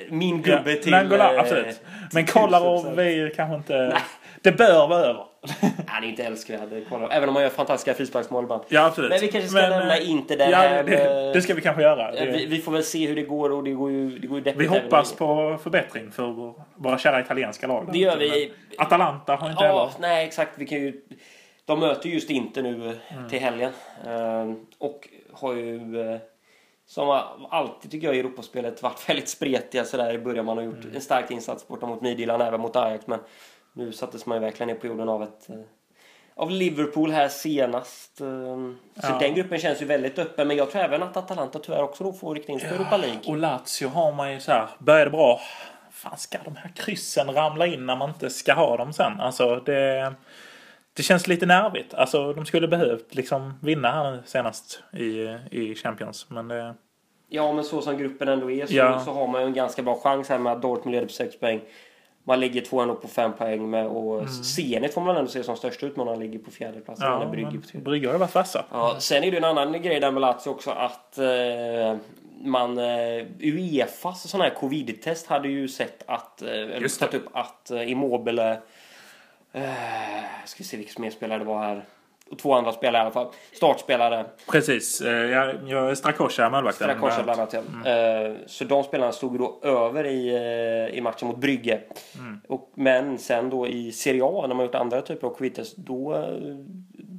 Min 0.08 0.42
gubbe 0.42 0.72
ja, 0.72 0.82
till... 0.82 0.92
Nainggolan, 0.92 1.38
absolut. 1.38 1.80
Men 2.12 2.26
Kolarov 2.26 2.98
är 2.98 3.10
ju 3.10 3.30
kanske 3.30 3.56
inte... 3.56 3.74
Nej. 3.76 4.02
Det 4.42 4.52
bör 4.52 4.88
vara 4.88 5.00
över. 5.00 5.24
Han 5.86 6.04
är 6.04 6.08
inte 6.08 6.24
älskvärd. 6.24 6.72
Även 7.10 7.28
om 7.28 7.34
han 7.34 7.44
gör 7.44 7.50
fantastiska 7.50 7.94
frisparksmål 7.94 8.44
ibland. 8.44 8.62
Ja, 8.68 8.86
absolut. 8.86 9.10
Men 9.10 9.20
vi 9.20 9.28
kanske 9.28 9.48
ska 9.48 9.60
Men, 9.60 9.70
lämna 9.70 9.96
eh, 9.96 10.10
inte 10.10 10.36
det 10.36 10.50
ja, 10.50 10.56
här. 10.56 10.84
Det, 10.84 11.32
det, 11.32 11.42
ska 11.42 11.54
vi 11.54 11.60
kanske 11.60 11.82
göra. 11.82 12.12
Vi, 12.12 12.46
vi, 12.46 12.58
får 12.58 12.72
väl 12.72 12.84
se 12.84 13.06
hur 13.06 13.16
det 13.16 13.22
går 13.22 13.52
och 13.52 13.64
det 13.64 13.72
går 13.72 13.90
ju, 13.90 14.18
det 14.18 14.26
går 14.26 14.38
ju 14.38 14.52
Vi 14.56 14.66
hoppas 14.66 15.12
på 15.12 15.58
förbättring 15.62 16.10
för 16.10 16.54
våra 16.74 16.98
kära 16.98 17.20
italienska 17.20 17.66
lag. 17.66 17.88
Det 17.92 17.98
gör 17.98 18.16
vi. 18.16 18.52
Atalanta 18.78 19.36
har 19.36 19.50
inte 19.50 19.64
ja, 19.64 19.68
heller. 19.68 19.90
Nej, 19.98 20.26
exakt. 20.26 20.52
Vi 20.54 20.66
kan 20.66 20.78
ju... 20.78 21.02
De 21.64 21.80
möter 21.80 22.08
just 22.08 22.30
inte 22.30 22.62
nu 22.62 22.74
mm. 23.08 23.28
till 23.28 23.40
helgen. 23.40 23.72
Ehm, 24.06 24.56
och 24.78 25.08
har 25.32 25.54
ju 25.54 26.00
eh, 26.00 26.18
som 26.86 27.20
alltid 27.50 27.90
tycker 27.90 28.06
jag 28.06 28.16
i 28.16 28.20
Europaspelet 28.20 28.82
varit 28.82 29.08
väldigt 29.08 29.28
spretiga 29.28 29.84
sådär 29.84 30.12
i 30.12 30.18
början. 30.18 30.44
Man 30.44 30.56
har 30.56 30.64
gjort 30.64 30.84
mm. 30.84 30.96
en 30.96 31.00
stark 31.00 31.30
insats 31.30 31.68
borta 31.68 31.86
mot 31.86 32.00
Midtjylland, 32.00 32.42
även 32.42 32.60
mot 32.60 32.76
Ajax. 32.76 33.06
Men 33.06 33.18
nu 33.76 33.92
sattes 33.92 34.26
man 34.26 34.36
ju 34.36 34.44
verkligen 34.44 34.68
ner 34.68 34.74
på 34.74 34.86
jorden 34.86 35.08
av 35.08 35.22
ett 35.22 35.50
eh, 35.50 35.56
av 36.34 36.50
Liverpool 36.50 37.10
här 37.10 37.28
senast. 37.28 38.20
Ehm, 38.20 38.76
så 38.94 39.06
ja. 39.06 39.18
den 39.18 39.34
gruppen 39.34 39.58
känns 39.58 39.82
ju 39.82 39.86
väldigt 39.86 40.18
öppen. 40.18 40.48
Men 40.48 40.56
jag 40.56 40.70
tror 40.70 40.82
även 40.82 41.02
att 41.02 41.16
Atalanta 41.16 41.58
tyvärr 41.58 41.82
också 41.82 42.04
då 42.04 42.12
får 42.12 42.34
rikta 42.34 42.52
in 42.52 42.60
sig 42.60 42.68
på 42.68 42.74
ja, 42.74 42.80
Europa 42.80 42.96
League. 42.96 43.20
Och 43.26 43.36
Lazio 43.36 43.88
har 43.88 44.12
man 44.12 44.32
ju 44.32 44.40
så 44.40 44.52
här, 44.52 44.68
började 44.78 45.10
bra. 45.10 45.40
Fan, 45.90 46.18
ska 46.18 46.38
de 46.44 46.56
här 46.56 46.70
kryssen 46.76 47.32
ramla 47.32 47.66
in 47.66 47.86
när 47.86 47.96
man 47.96 48.08
inte 48.08 48.30
ska 48.30 48.54
ha 48.54 48.76
dem 48.76 48.92
sen? 48.92 49.20
Alltså 49.20 49.56
det... 49.56 50.14
Det 50.92 51.02
känns 51.02 51.26
lite 51.26 51.46
nervigt. 51.46 51.94
Alltså 51.94 52.32
de 52.32 52.46
skulle 52.46 52.68
behövt 52.68 53.14
liksom 53.14 53.54
vinna 53.62 53.92
här 53.92 54.22
senast 54.24 54.82
i, 54.92 55.38
i 55.50 55.74
Champions. 55.74 56.26
Men 56.30 56.48
det... 56.48 56.74
Ja, 57.28 57.52
men 57.52 57.64
så 57.64 57.82
som 57.82 57.98
gruppen 57.98 58.28
ändå 58.28 58.50
är 58.50 58.66
så, 58.66 58.74
ja. 58.74 59.00
så 59.00 59.12
har 59.12 59.26
man 59.26 59.40
ju 59.40 59.46
en 59.46 59.54
ganska 59.54 59.82
bra 59.82 60.00
chans 60.00 60.28
här 60.28 60.38
med 60.38 60.52
att 60.52 60.62
Dortmund 60.62 60.94
leder 60.94 61.06
på 61.06 61.12
6 61.12 61.40
poäng. 61.40 61.60
Man 62.28 62.40
ligger 62.40 62.60
två 62.60 62.80
ändå 62.80 62.94
på 62.94 63.08
fem 63.08 63.32
poäng 63.32 63.70
med 63.70 63.86
och 63.86 64.18
mm. 64.18 64.28
Zenit 64.28 64.94
får 64.94 65.00
man 65.00 65.16
ändå 65.16 65.30
se 65.30 65.42
som 65.42 65.56
största 65.56 65.86
utmanare 65.86 66.16
ligger 66.16 66.38
på 66.38 66.50
fjärde 66.50 66.80
plats. 66.80 67.00
Ja, 67.02 67.26
Brygge 67.74 68.08
har 68.08 68.14
ju 68.14 68.18
varit 68.18 68.34
vassa. 68.34 68.64
Ja, 68.70 68.96
sen 68.98 69.24
är 69.24 69.30
det 69.30 69.36
en 69.36 69.44
annan 69.44 69.82
grej 69.82 70.00
där 70.00 70.10
med 70.10 70.20
Lazio 70.20 70.48
också 70.48 70.70
att 70.70 71.18
eh, 71.18 71.96
man 72.40 72.78
eh, 72.78 73.26
Uefas 73.40 74.30
sån 74.30 74.40
här 74.40 74.50
covid-test 74.50 75.26
hade 75.26 75.48
ju 75.48 75.68
sett 75.68 76.02
att 76.06 76.42
eh, 76.42 76.48
eller 76.50 77.14
upp 77.14 77.28
att 77.32 77.70
eh, 77.70 77.90
Immobile 77.90 78.50
eh, 79.52 79.62
ska 80.44 80.58
vi 80.58 80.64
se 80.64 80.76
vilka 80.76 81.02
mer 81.02 81.10
spelare 81.10 81.38
det 81.38 81.44
var 81.44 81.62
här 81.62 81.84
och 82.30 82.38
två 82.38 82.54
andra 82.54 82.72
spelare 82.72 83.02
i 83.02 83.04
alla 83.04 83.10
fall. 83.10 83.26
Startspelare. 83.52 84.24
Precis. 84.50 85.00
Eh, 85.00 85.12
jag, 85.12 85.54
jag, 85.66 85.98
Strakosha 85.98 86.50
målvakten. 86.50 86.88
Strakosha 86.88 87.22
bland 87.22 87.40
annat 87.40 87.52
ja. 87.52 87.60
Mm. 87.84 88.32
Eh, 88.32 88.36
så 88.46 88.64
de 88.64 88.84
spelarna 88.84 89.12
stod 89.12 89.38
då 89.38 89.60
över 89.62 90.06
i, 90.06 90.34
eh, 90.34 90.98
i 90.98 91.00
matchen 91.00 91.28
mot 91.28 91.36
Brygge. 91.36 91.80
Mm. 92.18 92.40
Och, 92.48 92.72
men 92.74 93.18
sen 93.18 93.50
då 93.50 93.66
i 93.66 93.92
Serie 93.92 94.24
A 94.24 94.46
när 94.48 94.54
man 94.54 94.66
gjort 94.66 94.74
andra 94.74 95.02
typer 95.02 95.26
av 95.26 95.34
quitters 95.34 95.74
då, 95.74 96.26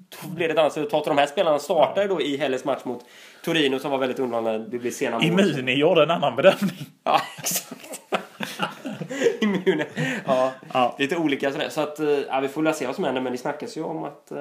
då 0.09 0.29
blev 0.35 0.47
det 0.47 0.53
ett 0.53 0.59
annat 0.59 0.77
resultat. 0.77 1.05
De 1.05 1.17
här 1.17 1.25
spelarna 1.25 1.59
startade 1.59 2.07
då 2.07 2.21
i 2.21 2.37
helgens 2.37 2.65
match 2.65 2.85
mot 2.85 3.05
Torino 3.43 3.79
som 3.79 3.91
var 3.91 3.97
väldigt 3.97 4.19
undrande. 4.19 4.57
Det 4.57 4.79
blev 4.79 4.91
sena 4.91 5.19
mål. 5.19 5.25
Immuni 5.25 5.73
gjorde 5.73 6.03
en 6.03 6.11
annan 6.11 6.35
bedömning. 6.35 6.77
Ja, 7.03 7.21
exakt. 7.37 8.01
Immune. 9.41 9.85
Ja, 10.25 10.51
ja, 10.73 10.95
lite 10.99 11.17
olika 11.17 11.51
sådär. 11.51 11.69
Så 11.69 11.81
att, 11.81 11.99
ja, 12.27 12.39
vi 12.39 12.47
får 12.47 12.61
väl 12.61 12.73
se 12.73 12.85
vad 12.85 12.95
som 12.95 13.03
händer. 13.03 13.21
Men 13.21 13.31
det 13.31 13.37
snackas 13.37 13.77
ju 13.77 13.83
om 13.83 14.03
att 14.03 14.31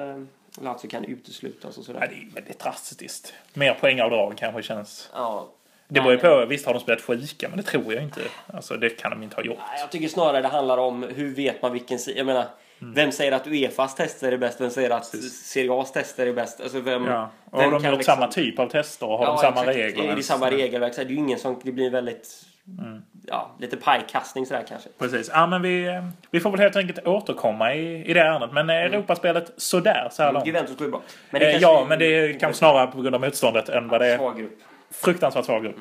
Lazio 0.61 0.87
kan 0.89 1.05
uteslutas 1.05 1.77
och 1.77 1.85
sådär. 1.85 1.99
Ja, 2.01 2.07
det 2.07 2.15
är 2.15 2.35
väldigt 2.35 2.59
drastiskt. 2.59 3.33
Mer 3.53 3.73
poängavdrag 3.73 4.33
kanske 4.37 4.63
känns... 4.63 5.09
Ja. 5.13 5.49
Det 5.89 5.99
var 5.99 6.11
ju 6.11 6.17
på, 6.17 6.45
visst 6.45 6.65
har 6.65 6.73
de 6.73 6.79
spelat 6.79 7.01
sjuka, 7.01 7.49
men 7.49 7.57
det 7.57 7.63
tror 7.63 7.93
jag 7.93 8.03
inte. 8.03 8.21
Alltså 8.47 8.77
det 8.77 8.89
kan 8.89 9.11
de 9.11 9.23
inte 9.23 9.35
ha 9.35 9.43
gjort. 9.43 9.57
Jag 9.79 9.91
tycker 9.91 10.07
snarare 10.07 10.41
det 10.41 10.47
handlar 10.47 10.77
om 10.77 11.03
hur 11.03 11.35
vet 11.35 11.61
man 11.61 11.73
vilken 11.73 11.99
sida. 11.99 12.17
Jag 12.17 12.25
menar, 12.25 12.45
mm. 12.81 12.93
vem 12.93 13.11
säger 13.11 13.31
att 13.31 13.47
Uefas 13.47 13.95
tester 13.95 14.31
är 14.31 14.37
bäst? 14.37 14.61
Vem 14.61 14.69
säger 14.69 14.89
att 14.89 15.05
Serie 15.05 15.71
A's 15.71 15.93
tester 15.93 16.27
är 16.27 16.33
bäst? 16.33 16.61
Alltså 16.61 16.79
vem, 16.79 17.05
ja. 17.05 17.29
Och 17.51 17.61
vem 17.61 17.71
de 17.71 17.83
har 17.83 17.91
gjort 17.91 17.97
liksom... 17.97 18.15
samma 18.15 18.27
typ 18.27 18.59
av 18.59 18.69
tester 18.69 19.09
och 19.09 19.17
har 19.17 19.25
ja, 19.25 19.31
de 19.31 19.41
samma 19.41 19.59
exakt. 19.61 19.77
regler. 19.77 20.15
Det 20.15 20.21
är 20.21 20.23
samma 20.23 20.51
regelverk. 20.51 20.95
Det 20.95 21.01
är 21.01 21.05
ju 21.05 21.15
ingen 21.15 21.39
som... 21.39 21.59
Det 21.63 21.71
blir 21.71 21.89
väldigt 21.89 22.45
Mm. 22.79 23.01
Ja, 23.29 23.51
lite 23.59 23.77
pajkastning 23.77 24.45
sådär 24.45 24.65
kanske. 24.67 24.89
Precis. 24.97 25.31
Ja, 25.33 25.47
men 25.47 25.61
vi, 25.61 26.01
vi 26.31 26.39
får 26.39 26.51
väl 26.51 26.59
helt 26.59 26.75
enkelt 26.75 27.07
återkomma 27.07 27.73
i, 27.73 28.05
i 28.05 28.13
det 28.13 28.19
ärendet. 28.19 28.51
Men 28.53 28.69
mm. 28.69 28.93
Europaspelet 28.93 29.53
sådär 29.57 30.07
så 30.11 30.23
här 30.23 30.31
långt. 30.33 30.47
Juventus 30.47 30.77
går 30.77 30.87
bra. 30.87 31.01
Men 31.29 31.41
eh, 31.41 31.57
ja, 31.57 31.85
men 31.89 31.99
det 31.99 32.05
är 32.05 32.39
kanske 32.39 32.59
snarare 32.59 32.87
på 32.87 33.01
grund 33.01 33.15
av 33.15 33.21
motståndet 33.21 33.69
än 33.69 33.87
vad 33.87 34.01
det 34.01 34.07
är. 34.07 34.17
Svag 34.17 34.37
grupp. 34.37 34.59
Fruktansvärt 34.91 35.45
svag 35.45 35.63
grupp. 35.63 35.77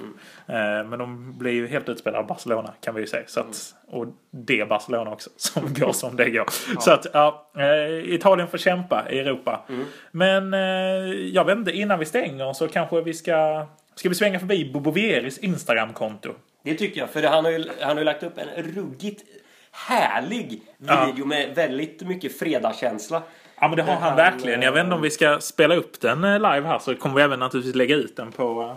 Mm. 0.49 0.81
Eh, 0.81 0.87
men 0.87 0.99
de 0.99 1.39
blir 1.39 1.53
ju 1.53 1.67
helt 1.67 1.89
utspelade 1.89 2.23
av 2.23 2.27
Barcelona 2.27 2.75
kan 2.81 2.95
vi 2.95 3.01
ju 3.01 3.07
säga. 3.07 3.25
Så 3.27 3.41
att, 3.41 3.47
mm. 3.47 4.01
och 4.01 4.07
det 4.31 4.69
Barcelona 4.69 5.11
också 5.11 5.31
som 5.37 5.75
går 5.75 5.93
som 5.93 6.17
det 6.17 6.31
går. 6.31 6.47
ja. 6.75 6.81
Så 6.81 6.93
att 6.93 7.07
ja, 7.13 7.51
eh, 7.57 8.15
Italien 8.15 8.49
får 8.49 8.59
kämpa 8.59 9.07
i 9.11 9.19
Europa. 9.19 9.65
Mm. 9.69 9.85
Men 10.11 10.55
eh, 10.55 10.61
jag 11.13 11.45
vet 11.45 11.59
inte, 11.59 11.73
innan 11.73 11.99
vi 11.99 12.05
stänger 12.05 12.53
så 12.53 12.69
kanske 12.69 13.01
vi 13.01 13.15
ska 13.15 13.67
Ska 13.97 14.09
vi 14.09 14.15
svänga 14.15 14.39
förbi 14.39 14.71
Bobo 14.73 14.91
Vieris 14.91 15.39
Instagramkonto? 15.39 16.35
Det 16.67 16.75
tycker 16.75 17.01
jag, 17.01 17.11
för 17.11 17.23
han 17.23 17.45
har 17.45 17.53
ju, 17.53 17.65
han 17.81 17.91
har 17.91 17.99
ju 17.99 18.05
lagt 18.05 18.23
upp 18.23 18.39
en 18.39 18.63
ruggigt 18.63 19.25
härlig 19.71 20.63
video 20.79 21.15
ja. 21.19 21.25
med 21.25 21.55
väldigt 21.55 22.03
mycket 22.03 22.39
fredagskänsla. 22.39 23.23
Ja 23.61 23.69
men 23.69 23.77
det 23.77 23.83
har 23.83 23.93
han, 23.93 24.03
han 24.03 24.17
verkligen. 24.17 24.63
Jag 24.63 24.73
vet 24.73 24.85
inte 24.85 24.95
om 24.95 25.03
vi 25.03 25.11
ska 25.11 25.41
spela 25.41 25.75
upp 25.75 26.01
den 26.01 26.25
eh, 26.25 26.35
live 26.35 26.67
här 26.67 26.79
så 26.79 26.95
kommer 26.95 27.17
vi 27.17 27.23
även 27.23 27.39
naturligtvis 27.39 27.75
lägga 27.75 27.95
ut 27.95 28.17
den 28.17 28.33
på, 28.33 28.77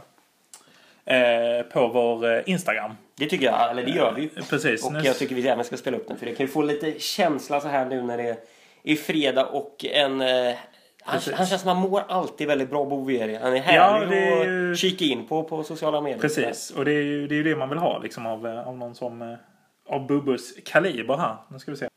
eh, 1.06 1.66
på 1.74 1.88
vår 1.88 2.32
eh, 2.32 2.42
Instagram. 2.46 2.92
Det 3.16 3.26
tycker 3.26 3.46
jag, 3.46 3.72
eller 3.72 3.84
det 3.84 3.92
gör 3.92 4.14
vi 4.14 4.22
ju. 4.22 4.30
Precis. 4.30 4.86
Och 4.86 4.94
jag 5.04 5.18
tycker 5.18 5.36
vi 5.36 5.48
även 5.48 5.66
ska 5.66 5.78
spela 5.78 5.98
upp 5.98 6.08
den 6.08 6.18
för 6.18 6.26
det 6.26 6.36
kan 6.36 6.46
ju 6.46 6.52
få 6.52 6.62
lite 6.62 7.00
känsla 7.00 7.62
så 7.62 7.68
här 7.68 7.86
nu 7.86 8.02
när 8.02 8.18
det 8.18 8.38
är 8.84 8.96
fredag 8.96 9.46
och 9.46 9.86
en 9.86 10.22
eh, 10.22 10.56
han, 11.10 11.34
han, 11.34 11.48
känns 11.48 11.62
som 11.62 11.68
han 11.68 11.78
mår 11.78 12.04
alltid 12.08 12.48
väldigt 12.48 12.70
bra 12.70 12.86
Boveri. 12.86 13.36
Han 13.42 13.56
är 13.56 13.62
härlig 13.62 14.18
ja, 14.18 14.46
är... 14.46 14.72
att 14.72 14.78
kika 14.78 15.06
in 15.06 15.28
på 15.28 15.44
på 15.44 15.64
sociala 15.64 16.02
medier. 16.02 16.20
Precis, 16.20 16.72
och 16.72 16.86
det 16.86 16.92
är 16.92 17.02
ju 17.02 17.28
det, 17.28 17.36
är 17.36 17.44
det 17.44 17.56
man 17.56 17.70
vill 17.70 17.78
ha 17.78 18.00
liksom 18.00 18.26
av, 18.26 18.48
eh, 18.48 18.68
av 18.68 18.78
någon 18.78 18.96
som 18.96 19.22
eh, 19.22 19.38
av 19.90 20.08
Bubbus 20.08 20.54
kaliber 20.66 21.18
här. 21.18 21.36
Nu 21.48 21.60
ska 21.60 21.72
vi 21.72 21.78
se. 21.78 21.88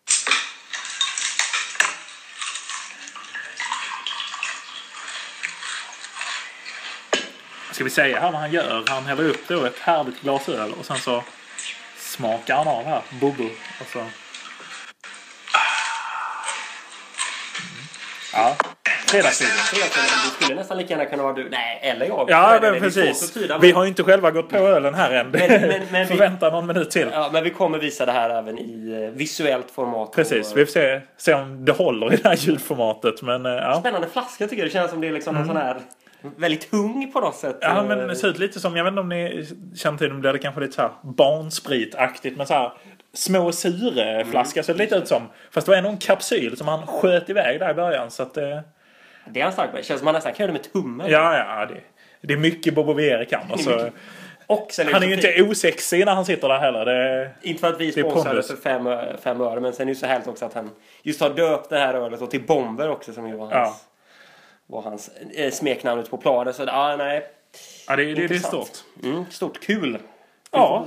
Ska 7.72 7.84
vi 7.84 7.90
säga 7.90 8.20
här 8.20 8.32
vad 8.32 8.40
han 8.40 8.52
gör? 8.52 8.84
Han 8.86 9.04
häller 9.04 9.28
upp 9.28 9.48
då 9.48 9.64
ett 9.64 9.78
härligt 9.78 10.20
glas 10.20 10.48
öl 10.48 10.72
och 10.78 10.84
sen 10.84 10.96
så 10.96 11.22
smakar 11.96 12.56
han 12.56 12.68
av 12.68 12.84
här, 12.84 13.02
Bubbo. 13.20 13.44
Och 13.80 13.86
så... 13.92 13.98
Mm. 13.98 14.10
Ja. 18.32 18.56
Fredagsstudion. 19.12 19.54
Det 20.38 20.44
skulle 20.44 20.54
nästan 20.54 20.78
lika 20.78 20.94
gärna 20.94 21.06
kunna 21.06 21.22
vara 21.22 21.32
du. 21.32 21.48
Nej, 21.48 21.78
eller 21.82 22.06
jag. 22.06 22.30
Ja, 22.30 22.58
men 22.62 22.80
precis. 22.80 23.32
Tyda, 23.32 23.54
men... 23.54 23.60
Vi 23.60 23.70
har 23.70 23.82
ju 23.84 23.88
inte 23.88 24.02
själva 24.02 24.30
gått 24.30 24.48
på 24.48 24.56
ölen 24.56 24.94
här 24.94 25.10
än. 25.10 25.30
Men, 25.30 25.48
men, 25.48 25.82
men 25.90 26.06
Förvänta 26.06 26.46
vi... 26.50 26.56
någon 26.56 26.66
minut 26.66 26.90
till. 26.90 27.08
Ja, 27.12 27.30
men 27.32 27.44
vi 27.44 27.50
kommer 27.50 27.78
visa 27.78 28.06
det 28.06 28.12
här 28.12 28.30
även 28.30 28.58
i 28.58 29.02
eh, 29.04 29.18
visuellt 29.18 29.70
format. 29.70 30.12
Precis. 30.12 30.52
Och... 30.52 30.58
Vi 30.58 30.66
får 30.66 30.72
se, 30.72 31.00
se 31.16 31.34
om 31.34 31.64
det 31.64 31.72
håller 31.72 32.12
i 32.12 32.16
det 32.16 32.28
här 32.28 32.36
ljudformatet. 32.36 33.22
Men, 33.22 33.46
eh, 33.46 33.52
ja. 33.52 33.80
Spännande 33.80 34.08
flaska 34.08 34.48
tycker 34.48 34.62
jag. 34.62 34.66
Det 34.66 34.72
känns 34.72 34.90
som 34.90 35.00
det 35.00 35.08
är 35.08 35.12
liksom 35.12 35.36
mm. 35.36 35.42
en 35.42 35.54
sån 35.54 35.56
här 35.56 35.76
väldigt 36.36 36.70
tung 36.70 37.10
på 37.12 37.20
något 37.20 37.36
sätt. 37.36 37.58
Ja, 37.60 37.82
men 37.82 38.08
det 38.08 38.16
ser 38.16 38.28
ut 38.28 38.38
lite 38.38 38.60
som, 38.60 38.76
jag 38.76 38.84
vet 38.84 38.90
inte 38.90 39.00
om 39.00 39.08
ni 39.08 39.46
känner 39.76 39.98
till 39.98 40.08
det, 40.08 40.14
blir 40.14 40.32
det 40.32 40.38
kanske 40.38 40.60
lite 40.60 40.72
så 40.72 40.82
här 40.82 40.90
barnspritaktigt. 41.02 42.36
Men 42.36 42.46
så 42.46 42.54
här 42.54 42.72
små 43.14 43.52
syreflaska 43.52 44.60
mm. 44.60 44.64
så 44.64 44.72
det 44.72 44.78
lite 44.78 44.96
ut 44.96 45.08
som. 45.08 45.22
Fast 45.50 45.66
det 45.66 45.70
var 45.70 45.76
ändå 45.76 45.90
en 45.90 45.98
kapsyl 45.98 46.56
som 46.56 46.68
han 46.68 46.86
sköt 46.86 47.30
iväg 47.30 47.60
där 47.60 47.70
i 47.70 47.74
början. 47.74 48.10
Så 48.10 48.22
att, 48.22 48.36
eh... 48.36 48.58
Det 49.30 49.40
är 49.40 49.44
han 49.44 49.52
stark 49.52 49.72
med. 49.72 49.84
känns 49.84 50.00
som 50.00 50.04
man 50.04 50.14
nästan 50.14 50.32
kan 50.32 50.44
göra 50.44 50.52
det 50.52 50.58
med 50.58 50.72
tummen. 50.72 51.10
Ja, 51.10 51.38
ja. 51.38 51.66
Det, 51.66 51.80
det 52.20 52.34
är 52.34 52.38
mycket 52.38 52.74
Bobo 52.74 52.92
Vieri 52.92 53.26
kan. 53.26 53.52
Alltså. 53.52 53.90
Och 54.46 54.70
han 54.92 55.02
är 55.02 55.06
ju 55.06 55.14
inte 55.14 55.42
osexig 55.42 56.04
när 56.04 56.14
han 56.14 56.24
sitter 56.24 56.48
där 56.48 56.58
heller. 56.58 56.84
Det, 56.84 57.30
inte 57.42 57.60
för 57.60 57.68
att 57.68 57.80
vi 57.80 57.92
sponsrade 57.92 58.42
för 58.42 58.56
fem, 58.56 58.88
fem 59.22 59.40
öre. 59.40 59.60
Men 59.60 59.72
sen 59.72 59.82
är 59.82 59.86
det 59.86 59.90
ju 59.90 59.94
så 59.94 60.06
härligt 60.06 60.28
också 60.28 60.44
att 60.44 60.54
han 60.54 60.70
just 61.02 61.20
har 61.20 61.30
döpt 61.30 61.70
det 61.70 61.78
här 61.78 61.94
ölet 61.94 62.30
till 62.30 62.46
Bomber 62.46 62.90
också 62.90 63.12
som 63.12 63.28
ju 63.28 63.36
var 63.36 63.46
hans, 63.46 63.54
ja. 63.54 63.76
var 64.66 64.82
hans 64.82 65.10
eh, 65.34 65.50
smeknamnet 65.50 66.10
på 66.10 66.16
planen. 66.16 66.54
Så 66.54 66.62
ja, 66.62 66.96
nej. 66.96 67.26
Ja, 67.88 67.96
det, 67.96 68.04
det, 68.04 68.26
det 68.26 68.34
är 68.34 68.38
stort. 68.38 68.70
Mm, 69.02 69.24
stort. 69.30 69.60
Kul. 69.60 69.98
Ja. 70.50 70.86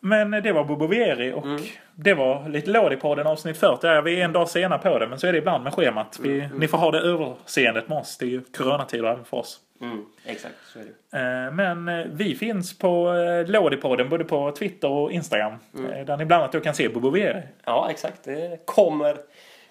Men 0.00 0.30
det 0.30 0.52
var 0.52 0.64
Bobo 0.64 0.86
Vieri 0.86 1.32
och 1.32 1.44
mm. 1.44 1.62
Det 2.00 2.14
var 2.14 2.48
lite 2.48 2.70
Lådipodden 2.70 3.26
avsnitt 3.26 3.56
40. 3.56 4.02
Vi 4.02 4.20
är 4.20 4.24
en 4.24 4.32
dag 4.32 4.48
sena 4.48 4.78
på 4.78 4.98
det 4.98 5.08
men 5.08 5.18
så 5.18 5.26
är 5.26 5.32
det 5.32 5.38
ibland 5.38 5.64
med 5.64 5.74
schemat. 5.74 6.18
Vi, 6.22 6.40
mm. 6.40 6.58
Ni 6.58 6.68
får 6.68 6.78
ha 6.78 6.90
det 6.90 6.98
överseendet 7.00 7.88
med 7.88 7.98
oss. 7.98 8.18
Det 8.18 8.24
är 8.24 8.28
ju 8.28 8.42
coronatider 8.56 9.04
även 9.04 9.24
för 9.24 9.36
oss. 9.36 9.60
Mm, 9.80 10.06
exakt, 10.24 10.54
så 10.72 10.78
är 10.78 10.84
det. 10.84 11.18
Eh, 11.18 11.52
men 11.52 11.88
eh, 11.88 12.06
vi 12.12 12.34
finns 12.34 12.78
på 12.78 13.14
eh, 13.14 13.46
Lådipodden 13.46 14.08
både 14.08 14.24
på 14.24 14.52
Twitter 14.52 14.88
och 14.88 15.12
Instagram. 15.12 15.52
Mm. 15.78 16.06
Där 16.06 16.16
ni 16.16 16.24
bland 16.24 16.42
annat 16.42 16.64
kan 16.64 16.74
se 16.74 16.88
Bobo 16.88 17.10
Vieri. 17.10 17.42
Ja, 17.64 17.88
exakt. 17.90 18.24
Det 18.24 18.66
kommer, 18.66 19.16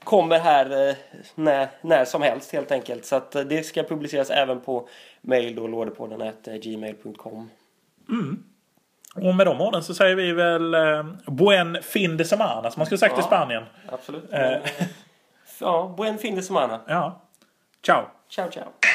kommer 0.04 0.40
här 0.40 0.96
när, 1.36 1.68
när 1.82 2.06
som 2.06 2.22
helst 2.22 2.54
helt 2.54 2.72
enkelt. 2.72 3.06
Så 3.06 3.22
det 3.50 3.63
ska 3.63 3.84
publiceras 3.84 4.30
även 4.30 4.62
på 4.62 4.90
mail 5.22 5.56
då, 5.56 5.68
lådipodden 5.68 6.32
gmail.com. 6.62 7.50
Mm. 8.10 8.44
Och 9.22 9.36
med 9.36 9.48
de 9.48 9.62
orden 9.62 9.84
så 9.84 9.94
säger 9.94 10.16
vi 10.16 10.32
väl 10.34 10.74
eh, 10.74 11.06
Buen 11.26 11.78
fin 11.82 12.18
de 12.18 12.26
semana 12.26 12.72
som 12.72 12.80
man 12.80 12.86
skulle 12.86 13.00
sagt 13.00 13.14
ja, 13.18 13.20
i 13.20 13.24
Spanien. 13.24 13.64
Absolut. 13.92 14.34
Eh. 14.34 14.58
ja, 15.60 15.94
buen 15.98 16.18
fin 16.18 16.36
de 16.36 16.42
semana. 16.42 16.80
Ja. 16.88 17.22
Ciao. 17.86 18.06
Ciao, 18.30 18.50
ciao. 18.52 18.87